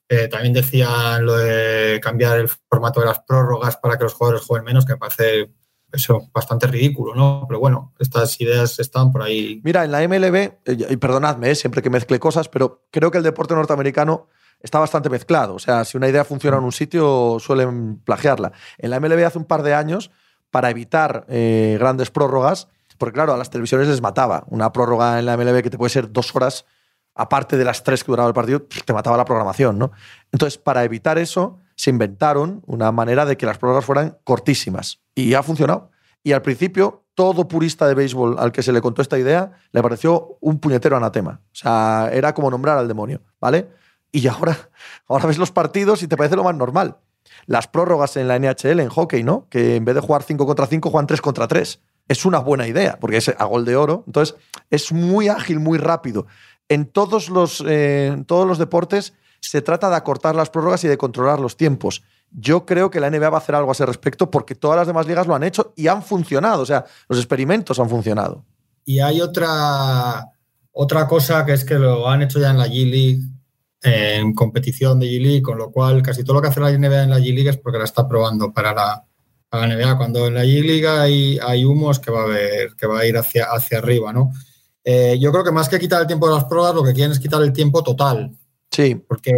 [0.08, 4.44] eh, también decían lo de cambiar el formato de las prórrogas para que los jugadores
[4.46, 5.50] jueguen menos, que me parece
[5.92, 7.44] eso bastante ridículo, ¿no?
[7.46, 9.60] Pero bueno, estas ideas están por ahí.
[9.64, 13.18] Mira, en la MLB, eh, y perdonadme eh, siempre que mezcle cosas, pero creo que
[13.18, 14.28] el deporte norteamericano
[14.60, 15.54] está bastante mezclado.
[15.54, 18.52] O sea, si una idea funciona en un sitio, suelen plagiarla.
[18.78, 20.10] En la MLB hace un par de años,
[20.52, 24.44] para evitar eh, grandes prórrogas, porque claro, a las televisiones les mataba.
[24.48, 26.66] Una prórroga en la MLB que te puede ser dos horas,
[27.14, 29.92] aparte de las tres que duraba el partido, te mataba la programación, ¿no?
[30.30, 35.00] Entonces, para evitar eso, se inventaron una manera de que las prórrogas fueran cortísimas.
[35.14, 35.90] Y ha funcionado.
[36.22, 39.82] Y al principio, todo purista de béisbol al que se le contó esta idea le
[39.82, 41.40] pareció un puñetero anatema.
[41.46, 43.68] O sea, era como nombrar al demonio, ¿vale?
[44.10, 44.56] Y ahora,
[45.08, 46.98] ahora ves los partidos y te parece lo más normal.
[47.46, 49.48] Las prórrogas en la NHL, en hockey, ¿no?
[49.48, 51.80] Que en vez de jugar 5 contra 5, juegan 3 contra 3.
[52.08, 54.04] Es una buena idea, porque es a gol de oro.
[54.06, 54.36] Entonces,
[54.70, 56.26] es muy ágil, muy rápido.
[56.68, 60.88] En todos los, eh, en todos los deportes se trata de acortar las prórrogas y
[60.88, 62.02] de controlar los tiempos.
[62.30, 64.86] Yo creo que la NBA va a hacer algo a ese respecto porque todas las
[64.86, 66.62] demás ligas lo han hecho y han funcionado.
[66.62, 68.44] O sea, los experimentos han funcionado.
[68.84, 70.28] Y hay otra,
[70.70, 73.20] otra cosa que es que lo han hecho ya en la G-League,
[73.82, 77.10] en competición de G-League, con lo cual casi todo lo que hace la NBA en
[77.10, 79.04] la G-League es porque la está probando para la,
[79.52, 79.98] NBA.
[79.98, 83.18] Cuando en la G-League hay, hay humos que va a haber, que va a ir
[83.18, 84.32] hacia, hacia arriba, ¿no?
[84.84, 87.12] Eh, yo creo que más que quitar el tiempo de las pruebas, lo que quieren
[87.12, 88.32] es quitar el tiempo total,
[88.72, 89.32] Sí, porque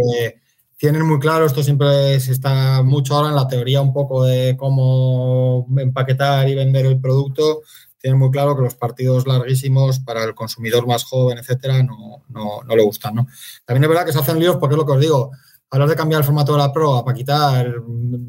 [0.77, 4.55] tienen muy claro, esto siempre se está mucho ahora en la teoría un poco de
[4.57, 7.61] cómo empaquetar y vender el producto,
[7.99, 12.61] tienen muy claro que los partidos larguísimos para el consumidor más joven, etcétera, no, no,
[12.63, 13.15] no le gustan.
[13.15, 13.27] ¿no?
[13.65, 15.31] También es verdad que se hacen líos porque es lo que os digo,
[15.71, 17.73] hablar de cambiar el formato de la prueba para quitar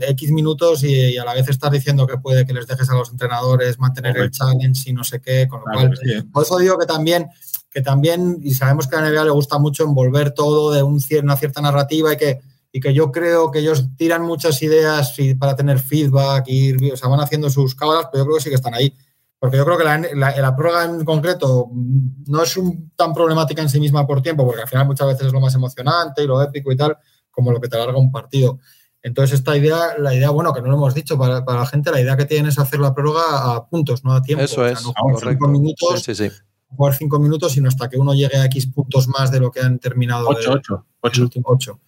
[0.01, 2.95] X minutos y, y a la vez estás diciendo que puede que les dejes a
[2.95, 6.59] los entrenadores mantener el challenge y no sé qué, con lo Claro cual por eso
[6.59, 7.29] digo que también,
[7.77, 10.99] que también, y sabemos que a la NBA le gusta mucho envolver todo de un,
[11.23, 12.41] una cierta narrativa y que,
[12.73, 17.11] y que yo creo que ellos tiran muchas ideas para tener feedback, y, o sea,
[17.11, 18.97] van haciendo sus cábalas, pero yo creo que sí que están ahí.
[19.39, 23.61] Porque yo creo que la, la, la prórroga en concreto no es un, tan problemática
[23.61, 26.27] en sí misma por tiempo, porque al final muchas veces es lo más emocionante y
[26.27, 26.97] lo épico y tal,
[27.31, 28.59] como lo que te alarga un partido.
[29.03, 31.91] Entonces, esta idea, la idea, bueno, que no lo hemos dicho para, para la gente,
[31.91, 34.47] la idea que tienen es hacer la prórroga a puntos, no a tiempo.
[34.47, 34.83] eso O sea, es.
[34.83, 36.37] no cinco minutos, Sí, sí, sí.
[36.77, 39.61] Jugar cinco minutos, sino hasta que uno llegue a X puntos más de lo que
[39.61, 41.23] han terminado Ocho, de- ocho, el ocho.
[41.23, 41.81] último ocho.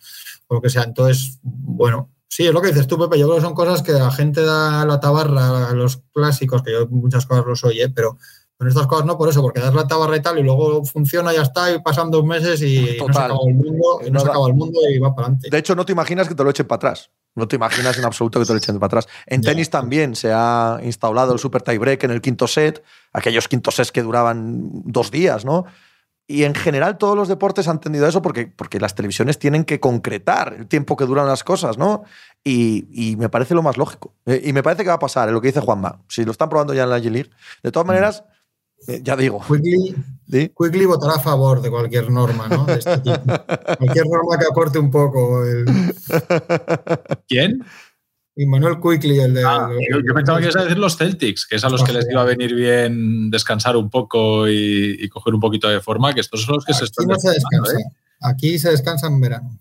[0.49, 0.83] O lo que sea.
[0.85, 3.19] Entonces, bueno, sí, es lo que dices tú, Pepe.
[3.19, 6.73] Yo creo que son cosas que la gente da la tabarra a los clásicos, que
[6.73, 8.17] yo muchas cosas los oye, pero
[8.57, 11.33] con estas cosas no por eso, porque das la tabarra y tal, y luego funciona,
[11.33, 14.19] ya está, y pasan dos meses y no se acaba el mundo, y no No
[14.21, 15.49] se da- acaba el mundo y va para adelante.
[15.51, 17.11] De hecho, no te imaginas que te lo echen para atrás.
[17.35, 19.09] No te imaginas en absoluto que te lo echen para atrás.
[19.27, 23.77] En tenis también se ha instalado el super tiebreak en el quinto set, aquellos quintos
[23.77, 25.65] sets que duraban dos días, ¿no?
[26.31, 29.65] Y en general todos los deportes han tendido a eso porque, porque las televisiones tienen
[29.65, 32.05] que concretar el tiempo que duran las cosas, ¿no?
[32.45, 34.15] Y, y me parece lo más lógico.
[34.27, 36.03] Eh, Y me parece que va a pasar, en lo que dice Juanma.
[36.09, 37.31] Si lo están probando ya en la G-League.
[37.63, 38.25] De todas maneras,
[38.87, 39.41] eh, ya digo.
[39.47, 39.97] Quickly,
[40.31, 40.53] ¿sí?
[40.87, 42.65] Votará a favor de cualquier norma, ¿no?
[42.65, 43.19] De este tipo.
[43.79, 45.45] cualquier norma que acorte un poco.
[45.45, 45.67] El,
[47.29, 47.65] ¿Quién?
[48.41, 49.45] y Manuel Quickly, el de.
[49.45, 51.93] Ah, yo, yo pensaba que ibas a decir los Celtics, que es a los que
[51.93, 56.15] les iba a venir bien descansar un poco y, y coger un poquito de forma,
[56.15, 57.89] que estos son los que se Aquí están no se descansando, descansa.
[57.89, 58.03] ¿eh?
[58.21, 59.59] Aquí se descansa en verano.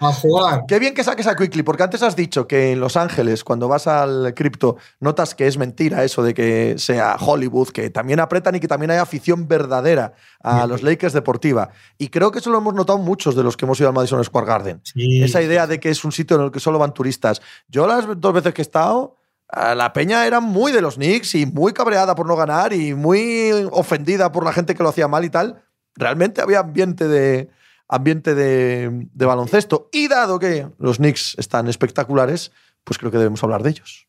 [0.00, 0.64] A jugar.
[0.66, 3.68] Qué bien que saques a Quickly, porque antes has dicho que en Los Ángeles, cuando
[3.68, 8.54] vas al cripto, notas que es mentira eso de que sea Hollywood, que también apretan
[8.54, 10.68] y que también hay afición verdadera a Sí.
[10.68, 11.70] los Lakers deportiva.
[11.98, 14.22] Y creo que eso lo hemos notado muchos de los que hemos ido al Madison
[14.24, 14.80] Square Garden.
[14.84, 15.22] Sí.
[15.22, 17.40] Esa idea de que es un sitio en el que solo van turistas.
[17.68, 19.16] Yo las dos veces que he estado,
[19.52, 23.50] la peña era muy de los Knicks y muy cabreada por no ganar y muy
[23.72, 25.62] ofendida por la gente que lo hacía mal y tal.
[25.96, 27.50] Realmente había ambiente de,
[27.88, 29.88] ambiente de, de baloncesto.
[29.92, 32.52] Y dado que los Knicks están espectaculares,
[32.84, 34.06] pues creo que debemos hablar de ellos.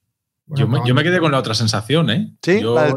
[0.48, 2.36] Yo me, yo me quedé con la otra sensación, ¿eh?
[2.42, 2.62] ¿Sí?
[2.62, 2.96] Yo ¿La del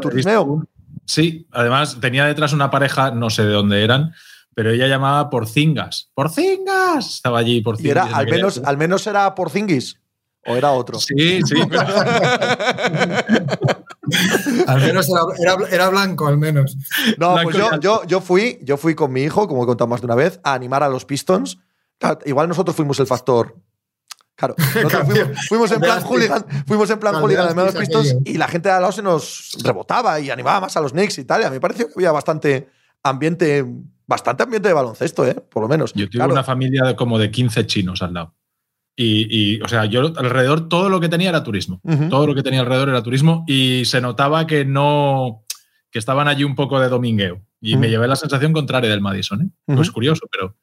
[1.05, 4.13] Sí, además tenía detrás una pareja, no sé de dónde eran,
[4.53, 6.11] pero ella llamaba Porcingas.
[6.13, 7.15] ¡Porcingas!
[7.15, 7.87] Estaba allí Porcingas.
[7.87, 9.99] Y era, al menos, al menos era por Zingis.
[10.45, 10.99] ¿O era otro?
[10.99, 11.55] Sí, sí.
[11.69, 11.81] pero-
[14.67, 15.21] Al menos era,
[15.53, 16.75] era- era blanco, al menos.
[17.17, 19.87] No, Blanco pues yo, yo, yo, fui, yo fui con mi hijo, como he contado
[19.87, 21.59] más de una vez, a animar a los Pistons.
[21.97, 23.55] Claro, igual nosotros fuimos el factor.
[24.35, 28.37] Claro, nosotros fuimos, fuimos en plan hooligan, fuimos en plan hooligan de los Pistons y
[28.37, 31.25] la gente de al lado se nos rebotaba y animaba más a los Knicks y
[31.25, 31.41] tal.
[31.41, 32.69] Y a mí me pareció que había bastante
[33.03, 33.65] ambiente,
[34.07, 35.35] bastante ambiente de baloncesto, ¿eh?
[35.35, 35.93] por lo menos.
[35.93, 38.33] Yo tengo una familia de como de 15 chinos al lado.
[39.01, 41.79] Y, o sea, yo alrededor todo lo que tenía era turismo.
[42.09, 45.45] Todo lo que tenía alrededor era turismo y se notaba que no,
[45.89, 47.41] que estaban allí un poco de domingueo.
[47.61, 49.41] Y me llevé la sensación contraria del Madison.
[49.41, 49.49] ¿eh?
[49.67, 50.57] No es curioso, pero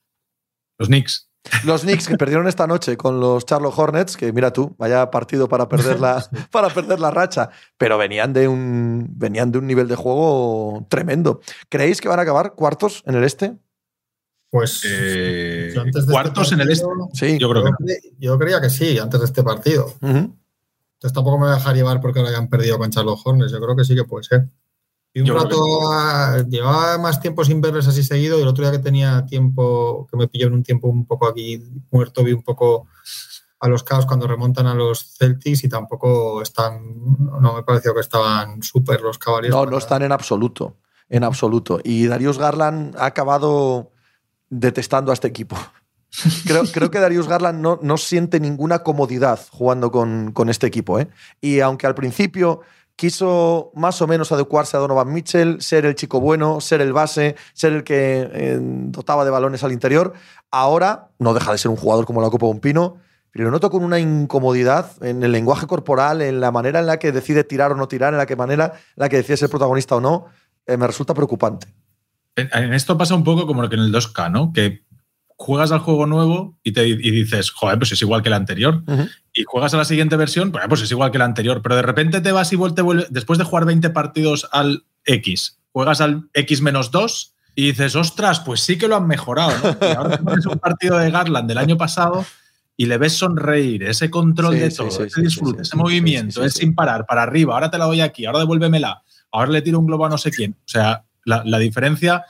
[0.79, 1.31] los Knicks.
[1.64, 5.49] Los Knicks que perdieron esta noche con los Charlotte Hornets, que mira tú, vaya partido
[5.49, 9.88] para perder la, para perder la racha, pero venían de, un, venían de un nivel
[9.88, 11.40] de juego tremendo.
[11.68, 13.57] ¿Creéis que van a acabar cuartos en el este?
[14.51, 16.86] Pues eh, este cuartos en el este.
[17.12, 19.92] Sí, yo creo que yo creía que sí, antes de este partido.
[20.00, 23.52] Entonces tampoco me voy a dejar llevar porque ahora hayan perdido con Charlotte Hornets.
[23.52, 24.48] Yo creo que sí que puede ser.
[25.12, 25.56] Y un rato,
[26.46, 30.16] llevaba más tiempo sin verles así seguido y el otro día que tenía tiempo, que
[30.16, 32.86] me pilló en un tiempo un poco aquí muerto, vi un poco
[33.60, 36.82] a los Caos cuando remontan a los Celtics y tampoco están,
[37.40, 39.56] no me pareció que estaban súper los Cavaliers.
[39.56, 40.76] No, no están en absoluto,
[41.08, 41.80] en absoluto.
[41.82, 43.92] Y Darius Garland ha acabado
[44.50, 45.56] detestando a este equipo.
[46.46, 50.98] Creo, creo, que Darius Garland no, no siente ninguna comodidad jugando con, con este equipo.
[50.98, 51.09] ¿eh?
[51.42, 52.62] Y aunque al principio
[52.96, 57.37] quiso más o menos adecuarse a Donovan Mitchell, ser el chico bueno, ser el base,
[57.52, 60.14] ser el que eh, dotaba de balones al interior.
[60.50, 62.96] Ahora no deja de ser un jugador como la Copa un Pino,
[63.30, 66.98] pero lo noto con una incomodidad en el lenguaje corporal, en la manera en la
[66.98, 69.50] que decide tirar o no tirar, en la que manera en la que decide ser
[69.50, 70.26] protagonista o no.
[70.66, 71.68] Eh, me resulta preocupante.
[72.37, 74.53] En, esto pasa un poco como lo que en el 2K, ¿no?
[74.53, 74.85] Que
[75.37, 78.83] juegas al juego nuevo y, te, dices, joder, pues es igual que el anterior.
[79.33, 81.62] Y juegas a la siguiente versión, pues es igual que el anterior.
[81.62, 86.01] Pero de repente te vas y vuelves, después de jugar 20 partidos al X, juegas
[86.01, 89.53] al X-2 y dices, ostras, pues sí que lo han mejorado.
[89.62, 89.87] ¿no?
[89.87, 92.25] Y ahora pones un partido de Garland del año pasado
[92.77, 97.07] y le ves sonreír, ese control de todo, ese disfrute, ese movimiento, es sin parar,
[97.07, 100.11] para arriba, ahora te la doy aquí, ahora devuélvemela, ahora le tiro un globo a
[100.11, 100.53] no sé quién.
[100.53, 102.24] O sea, la, la diferencia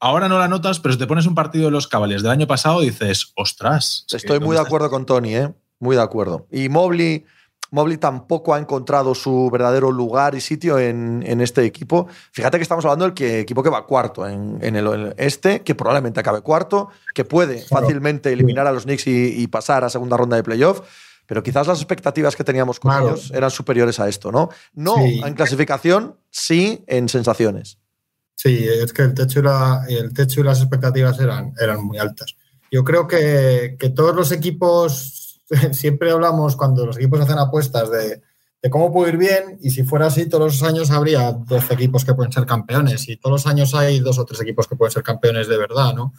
[0.00, 2.46] ahora no la notas, pero si te pones un partido de los Cavaliers del año
[2.46, 4.06] pasado, dices, ostras.
[4.12, 5.54] Estoy muy de acuerdo con Tony, ¿eh?
[5.78, 6.46] Muy de acuerdo.
[6.50, 7.24] Y Mobley,
[7.70, 12.06] Mobley tampoco ha encontrado su verdadero lugar y sitio en, este equipo.
[12.32, 16.20] Fíjate que estamos hablando del que, equipo que va cuarto en, el, este, que probablemente
[16.20, 20.42] acabe cuarto, que puede fácilmente eliminar a los Knicks y, pasar a segunda ronda de
[20.42, 20.82] playoff
[21.28, 24.48] pero quizás las expectativas que teníamos con ellos eran superiores a esto, ¿no?
[24.74, 27.78] No en clasificación, sí en sensaciones.
[28.36, 31.98] Sí, es que el techo y, la, el techo y las expectativas eran, eran muy
[31.98, 32.36] altas.
[32.70, 35.40] Yo creo que, todos los equipos,
[35.72, 38.20] siempre hablamos cuando los equipos hacen apuestas de,
[38.70, 42.14] cómo puede ir bien y si fuera así todos los años habría 12 equipos que
[42.14, 45.04] pueden ser campeones y todos los años hay dos o tres equipos que pueden ser
[45.04, 46.12] campeones de verdad, ¿no?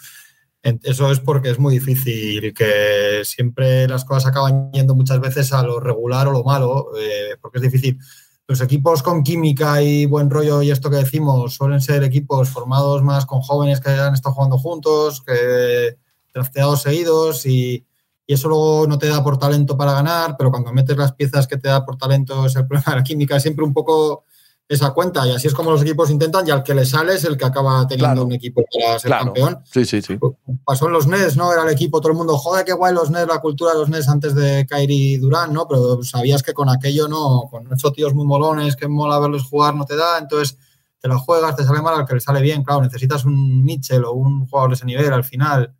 [0.63, 5.61] Eso es porque es muy difícil, que siempre las cosas acaban yendo muchas veces a
[5.61, 7.99] lo regular o lo malo, eh, porque es difícil
[8.47, 13.03] los equipos con química y buen rollo y esto que decimos suelen ser equipos formados
[13.03, 15.97] más con jóvenes que han estado jugando juntos, que
[16.33, 17.85] drafteados seguidos y,
[18.25, 21.45] y, eso luego no te da por talento para ganar, pero cuando metes las piezas
[21.45, 24.23] que te da por talento es el problema de la química, siempre un poco
[24.69, 27.23] esa cuenta y así es como los equipos intentan y al que le sale es
[27.23, 29.59] el que acaba teniendo un equipo para ser campeón.
[29.63, 30.19] Sí, sí, sí.
[30.65, 31.53] Pasó en los Nets, ¿no?
[31.53, 33.89] Era el equipo, todo el mundo, joder, qué guay los Nets, la cultura de los
[33.89, 35.67] Nets antes de Kyrie Durán, ¿no?
[35.67, 39.73] Pero sabías que con aquello no, con esos tíos muy molones que mola verlos jugar
[39.73, 40.57] no te da, entonces
[40.99, 44.03] te la juegas, te sale mal, al que le sale bien, claro, necesitas un Mitchell
[44.03, 45.73] o un jugador de ese nivel al final.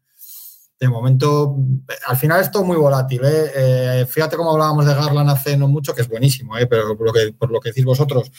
[0.80, 1.58] De momento,
[2.06, 3.22] al final es todo muy volátil.
[3.26, 3.52] ¿eh?
[3.56, 6.68] Eh, fíjate cómo hablábamos de Garland hace no mucho, que es buenísimo, ¿eh?
[6.68, 8.32] pero por lo, que, por lo que decís vosotros,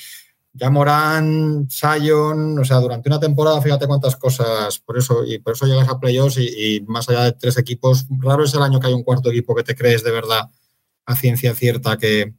[0.52, 5.54] ya Morán, Sion, o sea, durante una temporada, fíjate cuántas cosas, por eso, y por
[5.54, 8.88] eso llegas a playoffs y, más allá de tres equipos, raro es el año que
[8.88, 10.50] hay un cuarto equipo que te crees de verdad
[11.06, 12.34] a ciencia cierta que,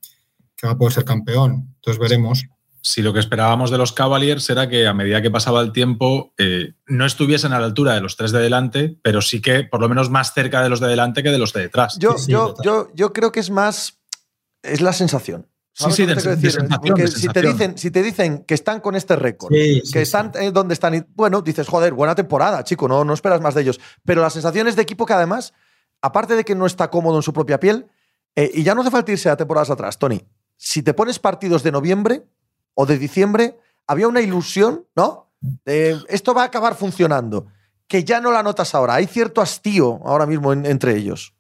[0.65, 1.73] va a poder ser campeón.
[1.75, 2.43] Entonces veremos.
[2.81, 6.33] Si lo que esperábamos de los Cavaliers era que a medida que pasaba el tiempo
[6.37, 9.79] eh, no estuviesen a la altura de los tres de delante, pero sí que por
[9.79, 11.97] lo menos más cerca de los de delante que de los de detrás.
[11.97, 13.99] Yo, yo, yo, yo creo que es más,
[14.61, 15.47] es la sensación.
[15.79, 16.05] Sí, sí,
[16.85, 20.51] Porque si te, dicen, si te dicen que están con este récord, que están eh,
[20.51, 23.79] donde están, bueno, dices, joder, buena temporada, chico, no, no esperas más de ellos.
[24.03, 25.53] Pero la sensación es de equipo que además,
[26.01, 27.87] aparte de que no está cómodo en su propia piel,
[28.35, 30.21] eh, y ya no hace falta irse a temporadas atrás, Tony,
[30.57, 32.25] si te pones partidos de noviembre
[32.73, 35.31] o de diciembre, había una ilusión, ¿no?
[35.63, 37.47] esto va a acabar funcionando,
[37.87, 38.95] que ya no la notas ahora.
[38.95, 41.33] Hay cierto hastío ahora mismo entre ellos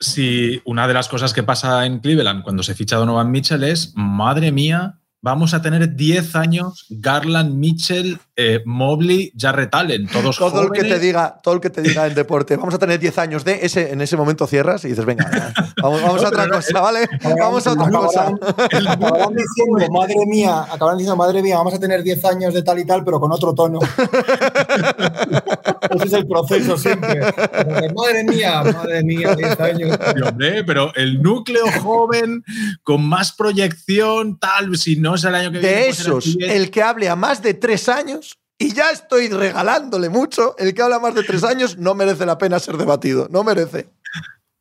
[0.00, 3.92] si una de las cosas que pasa en Cleveland cuando se ficha Donovan Mitchell es,
[3.94, 10.50] madre mía, vamos a tener 10 años Garland, Mitchell, eh, Mobley, Jarrett Allen, todos todo
[10.50, 10.70] jóvenes.
[10.70, 13.18] el que te diga todo el que te diga en deporte vamos a tener 10
[13.18, 16.80] años de ese en ese momento cierras y dices venga vamos, vamos a otra cosa
[16.80, 18.34] vale vamos a otra cosa
[18.94, 22.78] Acabarán diciendo, madre mía, acabarán diciendo, madre mía, vamos a tener 10 años de tal
[22.78, 23.80] y tal, pero con otro tono.
[25.90, 27.20] Ese es el proceso siempre.
[27.94, 29.98] Madre mía, madre mía, 10 años.
[30.14, 32.44] Sí, hombre, pero el núcleo joven
[32.82, 35.76] con más proyección, tal, si no es el año que viene.
[35.76, 38.23] de pues esos el que hable a más de tres años
[38.58, 42.38] y ya estoy regalándole mucho el que habla más de tres años no merece la
[42.38, 43.90] pena ser debatido no merece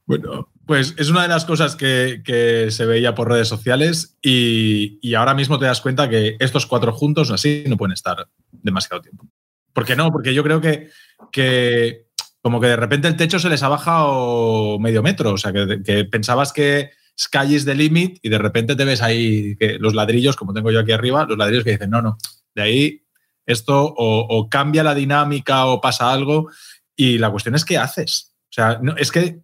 [0.05, 4.99] Bueno, pues es una de las cosas que, que se veía por redes sociales y,
[5.01, 9.01] y ahora mismo te das cuenta que estos cuatro juntos así no pueden estar demasiado
[9.01, 9.27] tiempo.
[9.73, 10.11] ¿Por qué no?
[10.11, 10.89] Porque yo creo que,
[11.31, 12.07] que
[12.41, 15.33] como que de repente el techo se les ha bajado medio metro.
[15.33, 19.55] O sea, que, pensabas que sky is the limit y de repente te ves ahí
[19.57, 22.17] que los ladrillos, como tengo yo aquí arriba, los ladrillos que dicen, no, no,
[22.55, 23.02] de ahí
[23.45, 26.49] esto o, o cambia la dinámica o pasa algo
[26.95, 28.33] y la cuestión es qué haces.
[28.49, 29.39] O sea, no, es que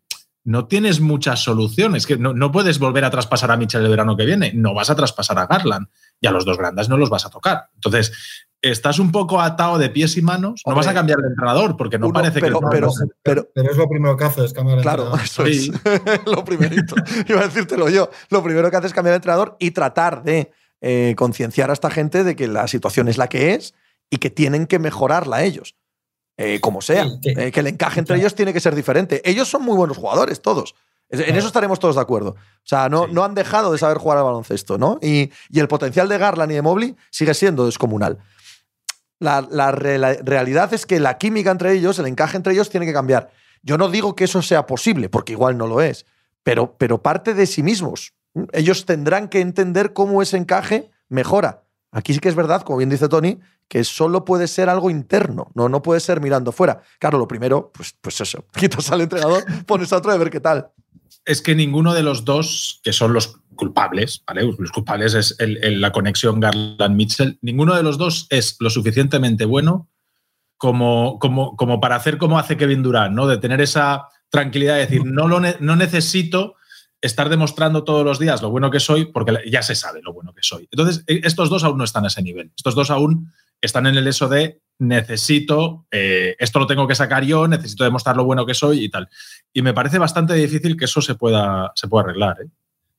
[0.46, 4.16] no tienes muchas soluciones, que no, no, puedes volver a traspasar a Mitchell el verano
[4.16, 5.88] que viene, no vas a traspasar a Garland
[6.22, 7.66] y a los dos grandes no los vas a tocar.
[7.76, 8.12] Entonces,
[8.62, 11.76] estás un poco atado de pies y manos, no Hombre, vas a cambiar de entrenador
[11.78, 12.66] porque no uno, parece pero, que...
[12.72, 15.26] pero, entrenador- pero, Pero es lo primero que haces, cambiar de Claro, entrenador.
[15.26, 15.72] eso Sí.
[16.06, 16.96] es lo primerito.
[17.28, 18.10] Iba a decírtelo yo.
[18.30, 21.90] Lo primero que haces es cambiar de entrenador y tratar de eh, concienciar a esta
[21.92, 23.76] gente de que la situación es la que es
[24.10, 25.76] y que tienen que mejorarla ellos.
[26.38, 27.06] Eh, como sea.
[27.06, 28.22] Sí, que- Eh, que el encaje entre claro.
[28.22, 29.22] ellos tiene que ser diferente.
[29.30, 30.74] Ellos son muy buenos jugadores, todos.
[31.10, 31.38] En Claro.
[31.40, 32.30] eso estaremos todos de acuerdo.
[32.32, 33.12] O sea, no, Sí.
[33.14, 35.00] no han dejado de saber jugar al baloncesto, ¿no?
[35.02, 38.20] Y, y el potencial de Garland y de Mobley sigue siendo descomunal.
[39.20, 42.70] La, la re- la realidad es que la química entre ellos, el encaje entre ellos,
[42.70, 43.32] tiene que cambiar.
[43.62, 46.06] Yo no digo que eso sea posible, porque igual no lo es,
[46.44, 48.14] pero, pero parte de sí mismos.
[48.54, 51.64] Ellos tendrán que entender cómo ese encaje mejora.
[51.92, 53.40] Aquí sí que es verdad, como bien dice Tony,
[53.70, 56.82] que solo puede ser algo interno, no, no puede ser mirando fuera.
[57.00, 60.42] Claro, lo primero, pues, pues eso, quitas al entrenador, pones a otro a ver qué
[60.42, 60.72] tal.
[61.24, 64.44] es que ninguno de los dos, que son los culpables, ¿vale?
[64.58, 69.90] Los culpables es la conexión Garland-Mitchell, ninguno de los dos es lo suficientemente bueno
[70.58, 73.28] como, como, como para hacer como hace Kevin Durant, ¿no?
[73.28, 76.56] De tener esa tranquilidad de decir, no, lo no necesito
[77.02, 80.34] estar demostrando todos los días lo bueno que soy, porque ya se sabe lo bueno
[80.34, 80.68] que soy.
[80.72, 82.52] Entonces, estos dos aún no están a ese nivel.
[82.56, 83.32] Estos dos aún
[83.62, 88.16] están en el eso de necesito, eh, esto lo tengo que sacar yo, necesito demostrar
[88.16, 89.10] lo bueno que soy y tal.
[89.54, 92.38] Y me parece bastante difícil que eso se pueda, se pueda arreglar.
[92.42, 92.48] ¿eh?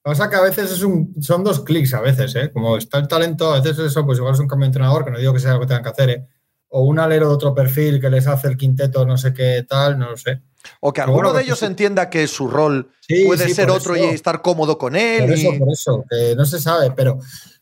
[0.02, 2.50] Pasa que a veces es un, son dos clics, a veces, ¿eh?
[2.52, 5.10] Como está el talento, a veces eso, pues igual es un cambio de entrenador, que
[5.10, 6.26] no digo que sea lo que tengan que hacer, ¿eh?
[6.68, 9.98] O un alero de otro perfil que les hace el quinteto, no sé qué tal,
[9.98, 10.40] no lo sé.
[10.80, 11.64] O que alguno bueno, de que ellos sí.
[11.66, 14.04] entienda que su rol Sí, puede sí, ser otro eso.
[14.04, 15.22] y estar cómodo con él.
[15.22, 17.18] Por eso, y- por eso, que no se sabe, pero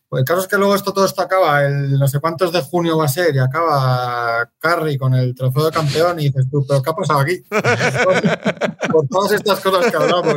[0.09, 2.63] pues, el caso es que luego esto todo esto acaba, el no sé cuántos de
[2.63, 6.65] junio va a ser, y acaba Carry con el trofeo de campeón y dices tú,
[6.67, 7.43] pero ¿qué ha pasado aquí?
[8.91, 10.37] por, todas estas cosas que hablamos.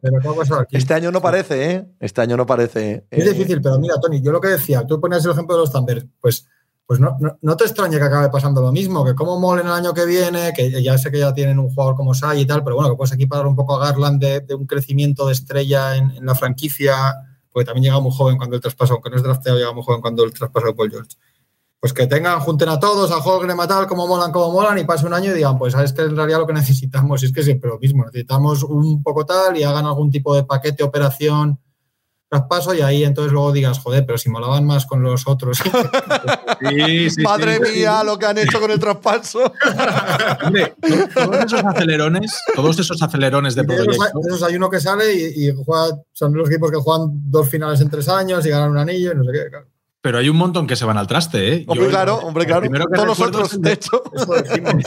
[0.00, 0.76] Pero ¿qué ha pasado aquí?
[0.78, 1.86] Este año no parece, ¿eh?
[2.00, 3.06] Este año no parece.
[3.10, 5.60] Es eh, difícil, pero mira, Tony, yo lo que decía, tú ponías el ejemplo de
[5.60, 6.46] los Thunder, pues,
[6.86, 9.72] pues no, no, no te extrañe que acabe pasando lo mismo, que como molen el
[9.72, 12.64] año que viene, que ya sé que ya tienen un jugador como Sai y tal,
[12.64, 15.96] pero bueno, que puedes equiparar un poco a Garland de, de un crecimiento de estrella
[15.96, 17.27] en, en la franquicia,
[17.58, 20.00] porque también llega muy joven cuando el traspaso, aunque no es drafteado, llega muy joven
[20.00, 21.16] cuando el traspaso de Paul George.
[21.80, 24.84] Pues que tengan, junten a todos, a Holgren, a tal, como molan, como molan, y
[24.84, 27.42] pase un año y digan, pues sabes que en realidad lo que necesitamos es que
[27.42, 31.58] siempre lo mismo, necesitamos un poco tal y hagan algún tipo de paquete, operación,
[32.28, 35.58] traspaso, y ahí entonces luego digas, joder, pero si molaban más con los otros.
[36.60, 37.78] Sí, sí, Madre sí.
[37.78, 39.52] mía, lo que han hecho con el traspaso.
[40.44, 40.74] Hombre,
[41.14, 45.48] todos esos acelerones, todos esos acelerones de esos, proyecto, esos hay uno que sale y,
[45.48, 48.78] y juega, son los equipos que juegan dos finales en tres años y ganan un
[48.78, 49.48] anillo y no sé qué.
[49.50, 49.68] claro.
[50.00, 51.64] Pero hay un montón que se van al traste, ¿eh?
[51.66, 52.60] Hombre, Yo- claro, hombre, claro.
[52.62, 54.02] primero que Todos los recuerdo otros, es el de de- hecho.
[54.14, 54.84] Eso decimos.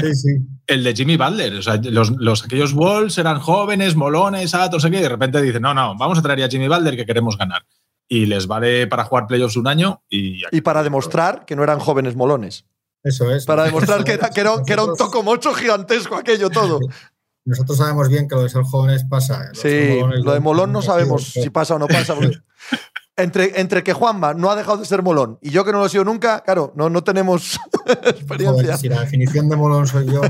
[0.00, 0.28] Sí, sí.
[0.66, 1.54] el de Jimmy Butler.
[1.54, 5.08] O sea, los, los- aquellos Wolves eran jóvenes, molones, ah, no sé qué, y de
[5.08, 7.62] repente dicen, no, no, vamos a traer a Jimmy Butler que queremos ganar.
[8.08, 11.78] Y les vale para jugar playoffs un año y Y para demostrar que no eran
[11.78, 12.66] jóvenes molones.
[13.02, 13.46] Eso es.
[13.46, 16.80] Para demostrar que era, que era, que era un Nosotros- tocomocho gigantesco aquello todo.
[17.46, 19.48] Nosotros sabemos bien que lo de ser jóvenes pasa.
[19.48, 22.14] Los Sí, lo de Molón no sabemos si pasa o no pasa.
[22.14, 22.36] porque
[23.22, 25.86] entre, entre que Juanma no ha dejado de ser Molón y yo que no lo
[25.86, 27.58] he sido nunca, claro, no, no tenemos
[28.04, 28.62] experiencia.
[28.62, 30.20] Joder, si la definición de molón soy yo.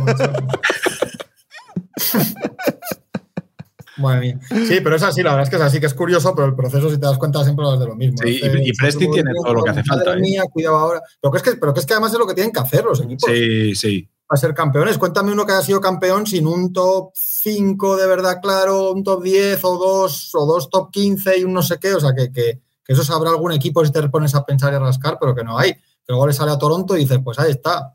[3.98, 4.40] Madre mía.
[4.66, 6.54] Sí, pero es así, la verdad es que es así, que es curioso, pero el
[6.54, 8.16] proceso, si te das cuenta, siempre es de lo mismo.
[8.22, 10.20] Sí, y- y Presti tiene todo lo que hace madre falta, ¿eh?
[10.20, 11.02] mía, cuidado ahora.
[11.20, 12.84] Pero que, es que, pero que es que además es lo que tienen que hacer
[12.84, 14.08] los equipos Sí, sí.
[14.26, 14.96] para ser campeones.
[14.96, 19.22] Cuéntame uno que haya sido campeón sin un top 5 de verdad claro, un top
[19.22, 21.92] 10 o dos, o dos top 15 y un no sé qué.
[21.92, 22.58] O sea, que, que,
[22.90, 25.44] que eso sabrá algún equipo si te pones a pensar y a rascar, pero que
[25.44, 25.74] no hay.
[25.74, 27.94] Que luego le sale a Toronto y dices, pues ahí está.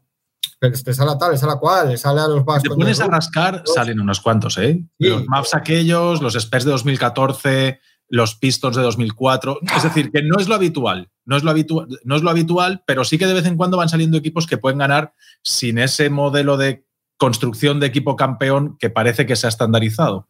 [0.57, 2.63] Te sale a tal, le sale a cual, le sale a los Bucks.
[2.63, 4.81] Te pones a rascar, salen unos cuantos, ¿eh?
[4.97, 9.59] Los Maps aquellos, los Spurs de 2014, los Pistons de 2004.
[9.75, 12.81] Es decir, que no es lo habitual, no es lo habitual, no es lo habitual,
[12.87, 16.09] pero sí que de vez en cuando van saliendo equipos que pueden ganar sin ese
[16.09, 16.87] modelo de
[17.17, 20.29] construcción de equipo campeón que parece que se ha estandarizado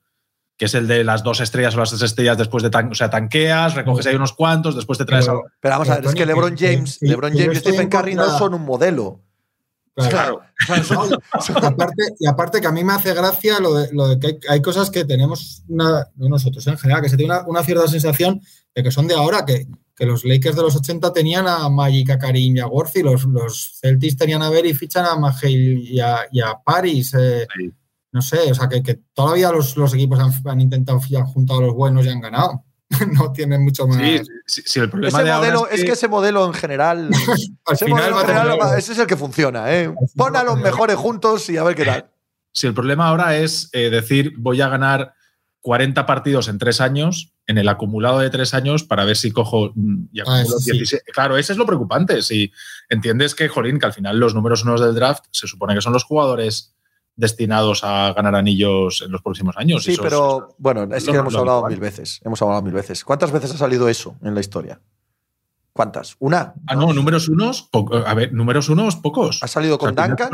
[0.57, 2.95] que es el de las dos estrellas o las tres estrellas después de tan, o
[2.95, 6.15] sea, tanqueas, recoges ahí unos cuantos, después te traes pero, pero vamos a ver, es
[6.15, 9.21] que LeBron James, LeBron James y Stephen Curry no son un modelo.
[9.95, 10.41] Claro.
[11.61, 15.05] aparte, y aparte que a mí me hace gracia lo de, que hay, cosas que
[15.05, 18.41] tenemos, una, no nosotros en general, que se tiene una, cierta sensación
[18.73, 22.09] de que son de ahora, que, que, los Lakers de los 80 tenían a Magic,
[22.09, 25.99] a Karim y a Worthy, los, los Celtics tenían a ver y fichan a y
[26.01, 27.13] a, y a Paris.
[27.13, 27.47] Eh,
[28.15, 31.57] no sé, o sea, que, que todavía los, los equipos han, han intentado fijar junto
[31.57, 32.63] a los buenos y han ganado.
[33.11, 33.97] no tienen mucho más.
[34.45, 35.91] Sí, sí, el problema ese modelo, es, que...
[35.91, 37.09] ese modelo en general.
[37.71, 37.85] ese,
[38.77, 39.69] ese es el que funciona.
[39.73, 39.93] ¿eh?
[40.15, 42.09] Pon a los mejores juntos y a ver qué tal.
[42.53, 45.13] Si el problema ahora es eh, decir, voy a ganar
[45.59, 49.73] 40 partidos en tres años, en el acumulado de tres años, para ver si cojo
[49.75, 51.03] mm, y ah, 16.
[51.11, 52.21] Claro, ese es lo preocupante.
[52.21, 52.53] Si
[52.87, 55.91] entiendes que, Jolín, que al final los números unos del draft se supone que son
[55.91, 56.74] los jugadores
[57.15, 59.83] destinados a ganar anillos en los próximos años.
[59.83, 62.21] Sí, pero bueno, es que hemos hablado mil veces.
[62.23, 63.03] Hemos hablado mil veces.
[63.03, 64.79] ¿Cuántas veces ha salido eso en la historia?
[65.73, 66.15] ¿Cuántas?
[66.19, 66.53] ¿Una?
[66.67, 67.69] Ah, no, números unos,
[68.05, 69.43] a ver, números unos, pocos.
[69.43, 70.31] Ha salido con Duncan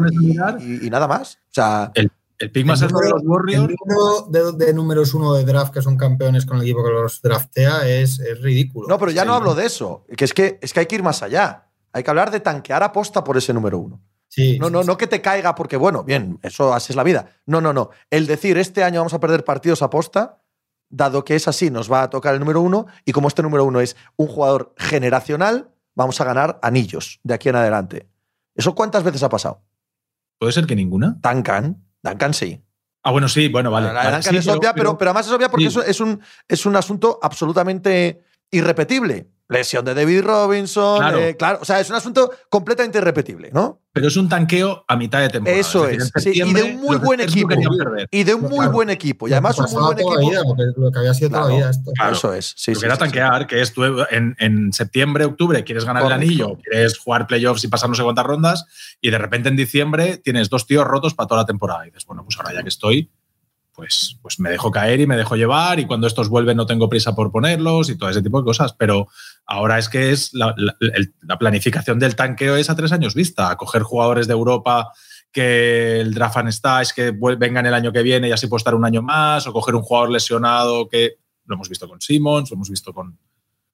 [0.59, 1.36] y, nada más.
[1.36, 3.69] O sea, el, el pick más alto de los Warriors.
[3.69, 7.21] El número de, números uno de draft que son campeones con el equipo que los
[7.23, 8.88] draftea es, es ridículo.
[8.88, 10.05] No, pero ya no hablo de eso.
[10.15, 11.69] Que es, que es que hay que ir más allá.
[11.91, 13.99] Hay que hablar de tanquear aposta por ese número uno
[14.59, 17.38] no, no, no que te caiga porque, bueno, bien, eso así es la vida.
[17.45, 17.89] No, no, no.
[18.09, 20.41] El decir este año vamos a perder partidos a posta,
[20.89, 23.65] dado que es así, nos va a tocar el número uno y como este número
[23.65, 28.07] uno es un jugador generacional, vamos a ganar anillos de aquí en adelante.
[28.55, 29.63] ¿Eso cuántas veces ha pasado?
[30.38, 31.17] Puede ser que ninguna.
[31.21, 32.61] Duncan, Duncan sí.
[33.03, 33.88] Ah, bueno, sí, bueno, vale.
[33.89, 38.23] Duncan es obvia, pero, pero, además es obvia porque es, un, es un asunto absolutamente
[38.51, 39.29] irrepetible.
[39.52, 40.99] Lesión de David Robinson.
[40.99, 41.20] Claro.
[41.20, 41.60] Eh, claro.
[41.62, 43.82] O sea, es un asunto completamente irrepetible, ¿no?
[43.93, 45.60] Pero es un tanqueo a mitad de temporada.
[45.60, 46.12] Eso es.
[46.26, 47.49] y de un muy buen equipo.
[48.10, 49.28] Y de un muy buen equipo.
[49.28, 50.56] Y además un muy buen equipo.
[50.78, 51.91] lo, que, había sido toda la vida esto.
[52.10, 52.54] Eso es.
[52.56, 56.58] Sí, lo era tanquear, que es tú en, en, septiembre, octubre quieres ganar el anillo,
[56.64, 58.66] quieres jugar playoffs y pasar no sé cuántas rondas,
[59.02, 61.84] y de repente en diciembre tienes dos tíos rotos para toda la temporada.
[61.84, 63.12] Y dices, bueno, pues ahora ya que estoy,
[63.74, 66.89] pues, pues me dejo caer y me dejo llevar y cuando estos vuelven no tengo
[66.89, 68.74] prisa por ponerlos y todo ese tipo de cosas.
[68.74, 69.07] Pero
[69.45, 70.55] ahora es que es la,
[71.39, 74.91] planificación del tanqueo es a tres años vista, a coger jugadores de Europa
[75.32, 78.76] que el draft está, es que vengan el año que viene y así puedo estar
[78.76, 81.15] un año más, o coger un jugador lesionado que
[81.45, 83.17] lo hemos visto con Simmons, lo hemos visto con,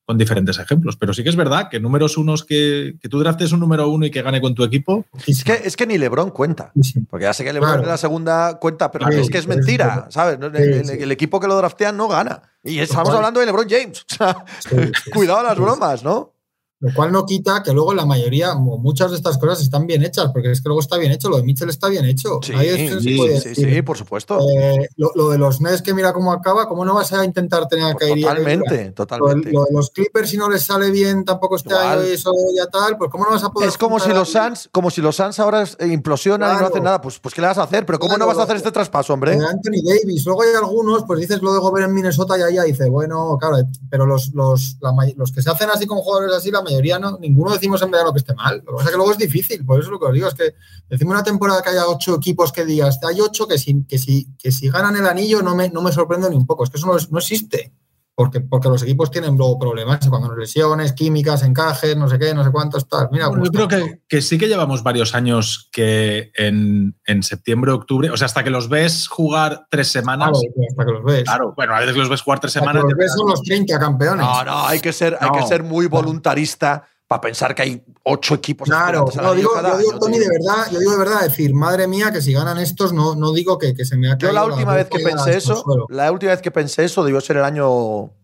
[0.07, 0.95] con diferentes ejemplos.
[0.95, 4.05] Pero sí que es verdad que números unos que, que tú draftes un número uno
[4.05, 5.05] y que gane con tu equipo.
[5.27, 6.71] Es que, es que ni Lebron cuenta.
[7.09, 10.39] Porque ya sé que Lebron en la segunda cuenta, pero es que es mentira, ¿sabes?
[10.39, 12.41] El, equipo que lo draftea no gana.
[12.63, 14.05] Y estamos hablando de LeBron James.
[15.13, 16.36] cuidado las bromas, ¿no?
[16.79, 20.29] Lo cual no quita que luego la mayoría, muchas de estas cosas están bien hechas,
[20.31, 22.39] porque es que luego está bien hecho, lo de Mitchell está bien hecho.
[22.43, 24.39] Sí, sí, sí, por supuesto.
[24.47, 27.93] Eh, lo, de los Nets que mira cómo acaba, ¿cómo no vas a intentar tener
[27.93, 28.25] pues que ir?
[28.25, 29.51] Totalmente, totalmente.
[29.51, 32.95] Lo, de los Clippers, si no les sale bien tampoco este año eso ya tal,
[32.95, 33.69] pues ¿cómo no vas a poder?
[33.69, 37.01] Es como si los Suns, como si los Suns ahora implosionan y no hacen nada,
[37.01, 37.87] pues, pues ¿qué le vas a hacer?
[37.87, 39.33] Pero ¿cómo no vas a hacer este traspaso, hombre?
[39.33, 42.87] Anthony Davis, luego hay algunos, pues dices lo de Gobert en Minnesota y ahí dice,
[42.87, 43.57] bueno, claro,
[43.89, 44.77] pero los, los,
[45.15, 48.13] los que se hacen así con jugadores así, la mayoría no, ninguno decimos en verano
[48.13, 48.57] que esté mal.
[48.57, 50.33] Lo que pasa es que luego es difícil, por eso lo que os digo es
[50.33, 50.55] que
[50.89, 54.27] decimos una temporada que haya ocho equipos que digas, hay ocho que si, que si,
[54.37, 56.63] que si ganan el anillo no me, no me sorprendo ni un poco.
[56.63, 57.73] Es que eso no, existe.
[58.17, 62.33] Porque, porque los equipos tienen luego problemas cuando nos lesiones, químicas, encajes, no sé qué,
[62.33, 63.09] no sé cuántos, tal.
[63.11, 68.09] Mira, yo creo que, que, sí que llevamos varios años que en, en, septiembre, octubre,
[68.09, 70.31] o sea, hasta que los ves jugar tres semanas.
[70.31, 71.23] Claro, hasta que los ves.
[71.25, 72.85] Claro, bueno, a veces los ves jugar tres semanas.
[72.85, 74.25] los ves son los 30 campeones.
[74.25, 78.35] No, no, hay que ser, hay que ser muy voluntarista para pensar que hay ocho
[78.35, 78.67] equipos.
[78.67, 82.11] Claro, no, digo, yo digo, Tony, de verdad, yo digo de verdad, decir, madre mía,
[82.11, 84.75] que si ganan estos, no, no digo que, que se me ha Yo la última
[84.75, 87.67] vez que pensé eso, la última vez que pensé eso debió ser el año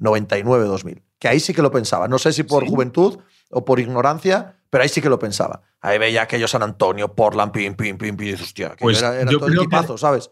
[0.01, 2.09] 99-2000, que ahí sí que lo pensaba.
[2.09, 3.19] No sé si por juventud
[3.49, 5.61] o por ignorancia, pero ahí sí que lo pensaba.
[5.79, 9.31] Ahí veía aquello San Antonio, Portland, pim, pim, pim, pim, hostia, que pues era, era
[9.31, 10.29] todo el equipazo, ¿sabes?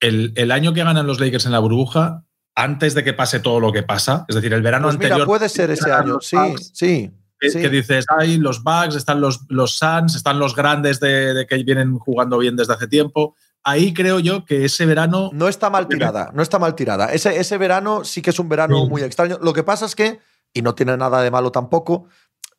[0.00, 2.24] El, el año que ganan los Lakers en la burbuja,
[2.56, 5.26] antes de que pase todo lo que pasa, es decir, el verano pues anterior.
[5.26, 6.36] puede ser ese año, sí,
[6.72, 7.12] sí.
[7.40, 11.98] Que, dices, hay los Bugs, están los, los Suns, están los grandes de, que vienen
[11.98, 13.36] jugando bien desde hace tiempo.
[13.62, 15.30] Ahí creo yo que ese verano.
[15.32, 17.12] No está mal tirada, no está mal tirada.
[17.12, 19.38] Ese, ese verano sí que es un verano muy extraño.
[19.40, 20.20] Lo que pasa es que,
[20.52, 22.06] y no tiene nada de malo tampoco,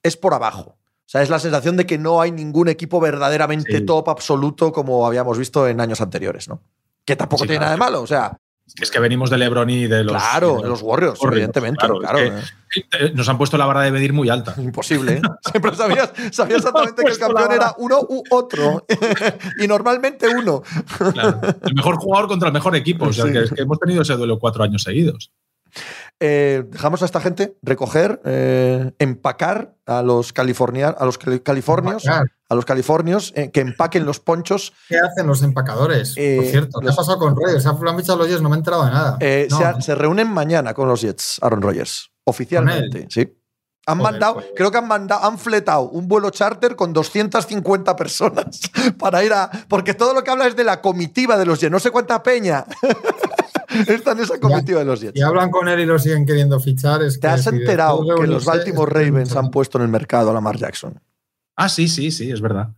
[0.03, 0.77] es por abajo.
[0.81, 3.85] O sea, es la sensación de que no hay ningún equipo verdaderamente Sí.
[3.85, 6.61] top absoluto como habíamos visto en años anteriores, ¿no?
[7.03, 7.77] Que tampoco Sí, tiene claro.
[7.77, 8.03] nada de malo.
[8.03, 8.37] O sea,
[8.81, 10.13] Es que venimos de LeBron y de los.
[10.15, 11.79] claro, de los Warriors, evidentemente.
[11.79, 14.53] claro, Claro, es que, eh, nos han puesto la vara de medir muy alta.
[14.57, 15.13] Imposible.
[15.13, 15.21] ¿eh?
[15.51, 18.85] Siempre sabías, sabías exactamente que el campeón era uno u otro.
[19.59, 20.61] y normalmente uno.
[21.13, 21.41] Claro.
[21.63, 23.05] El mejor jugador contra el mejor equipo.
[23.05, 23.31] O sea, Sí.
[23.33, 25.31] que, es que hemos tenido ese duelo cuatro años seguidos.
[26.19, 32.05] Eh, dejamos a esta gente recoger, eh, empacar a los, california, a los cali- californios,
[32.05, 32.27] Empacar.
[32.49, 34.73] a los californios, eh, que empaquen los ponchos.
[34.87, 36.13] ¿Qué hacen los empacadores?
[36.17, 37.63] Eh, Por cierto, ¿qué los- ha pasado con Reyes?
[37.63, 38.41] ¿Se han los Jets?
[38.41, 39.17] No me he enterado de nada.
[39.19, 43.35] Eh, No, se, ha- se reúnen mañana con los Jets, Aaron Rodgers, oficialmente, sí.
[43.85, 44.47] Han Joder, mandado, pues.
[44.55, 48.59] creo que han mandado, han fletado un vuelo charter con 250 personas
[48.99, 49.49] para ir a.
[49.67, 51.71] Porque todo lo que habla es de la comitiva de los Jets.
[51.71, 52.65] No sé cuánta peña
[53.87, 55.13] está en esa comitiva de los Jets.
[55.17, 58.03] Si hablan con él y lo siguen queriendo fichar, es ¿Te que has si enterado
[58.19, 60.99] que los Baltimore que- Ravens han puesto en el mercado a Lamar Jackson?
[61.55, 62.69] Ah, sí, sí, sí, es verdad.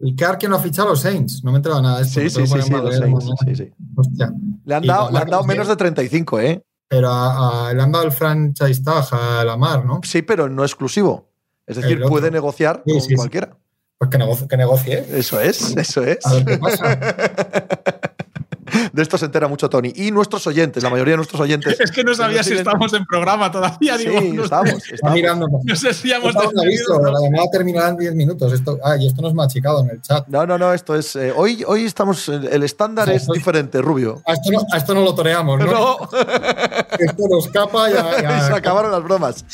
[0.00, 1.42] ¿Y qué quién ha fichado a los Saints?
[1.42, 2.20] No me he enterado nada de esto.
[2.20, 3.36] Sí, sí, sí, que sí, los Saints, mañana.
[3.46, 3.72] sí, sí.
[3.96, 4.32] Hostia.
[4.64, 5.46] Le han Y dado, le han dado Jackson.
[5.48, 6.62] menos de 35, ¿eh?
[6.88, 10.00] Pero a- a- le han dado el franchise tag a Lamar, ¿no?
[10.04, 11.28] Sí, pero no exclusivo.
[11.66, 13.14] Es decir, puede negociar Sí, con sí, sí.
[13.16, 13.56] cualquiera.
[13.98, 15.04] Pues que, negocie, que negocie.
[15.12, 16.24] Eso es, eso es.
[16.24, 16.98] A ver qué pasa.
[18.92, 19.92] De esto se entera mucho Tony.
[19.94, 21.78] Y nuestros oyentes, la mayoría de nuestros oyentes.
[21.88, 23.96] Es que no sabía si estábamos en programa todavía.
[23.98, 24.72] Sí, digo, no, estamos.
[24.74, 25.14] Está estamos.
[25.14, 25.46] mirando.
[25.64, 26.40] no sé si hemos ¿no?
[26.42, 28.52] La llamada terminará en 10 minutos.
[28.52, 30.26] Esto, ah, y esto nos ha machicado en el chat.
[30.28, 31.16] No, no, no, esto es.
[31.16, 32.28] eh, hoy, hoy estamos.
[32.28, 34.22] El estándar Sí, es diferente, Rubio.
[34.26, 35.66] A esto no, a esto no lo toreamos, ¿no?
[35.66, 35.98] No,
[36.98, 39.44] Esto nos escapa ya- se acabaron las bromas.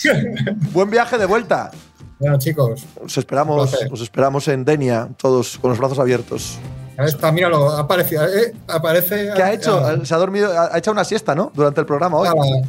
[0.73, 1.71] Buen viaje de vuelta.
[2.19, 6.59] Bueno, chicos, Os esperamos, os esperamos en Denia, todos con los brazos abiertos.
[6.99, 8.25] Está, míralo, ha aparecido.
[8.27, 9.31] eh, aparece.
[9.35, 9.79] ¿Qué ha hecho?
[9.85, 11.51] ah, Se ha dormido, ha ha echado una siesta, ¿no?
[11.55, 12.29] Durante el programa hoy.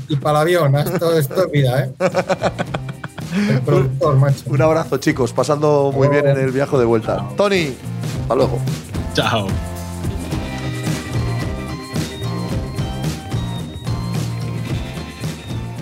[0.09, 1.91] y para el avión, esto, esto es vida, ¿eh?
[3.49, 4.43] El productor, macho.
[4.47, 5.34] Un abrazo, chicos.
[5.34, 7.26] Pasando muy bien en el viaje de vuelta.
[7.36, 7.76] Tony,
[8.21, 8.59] hasta luego.
[9.13, 9.47] Chao.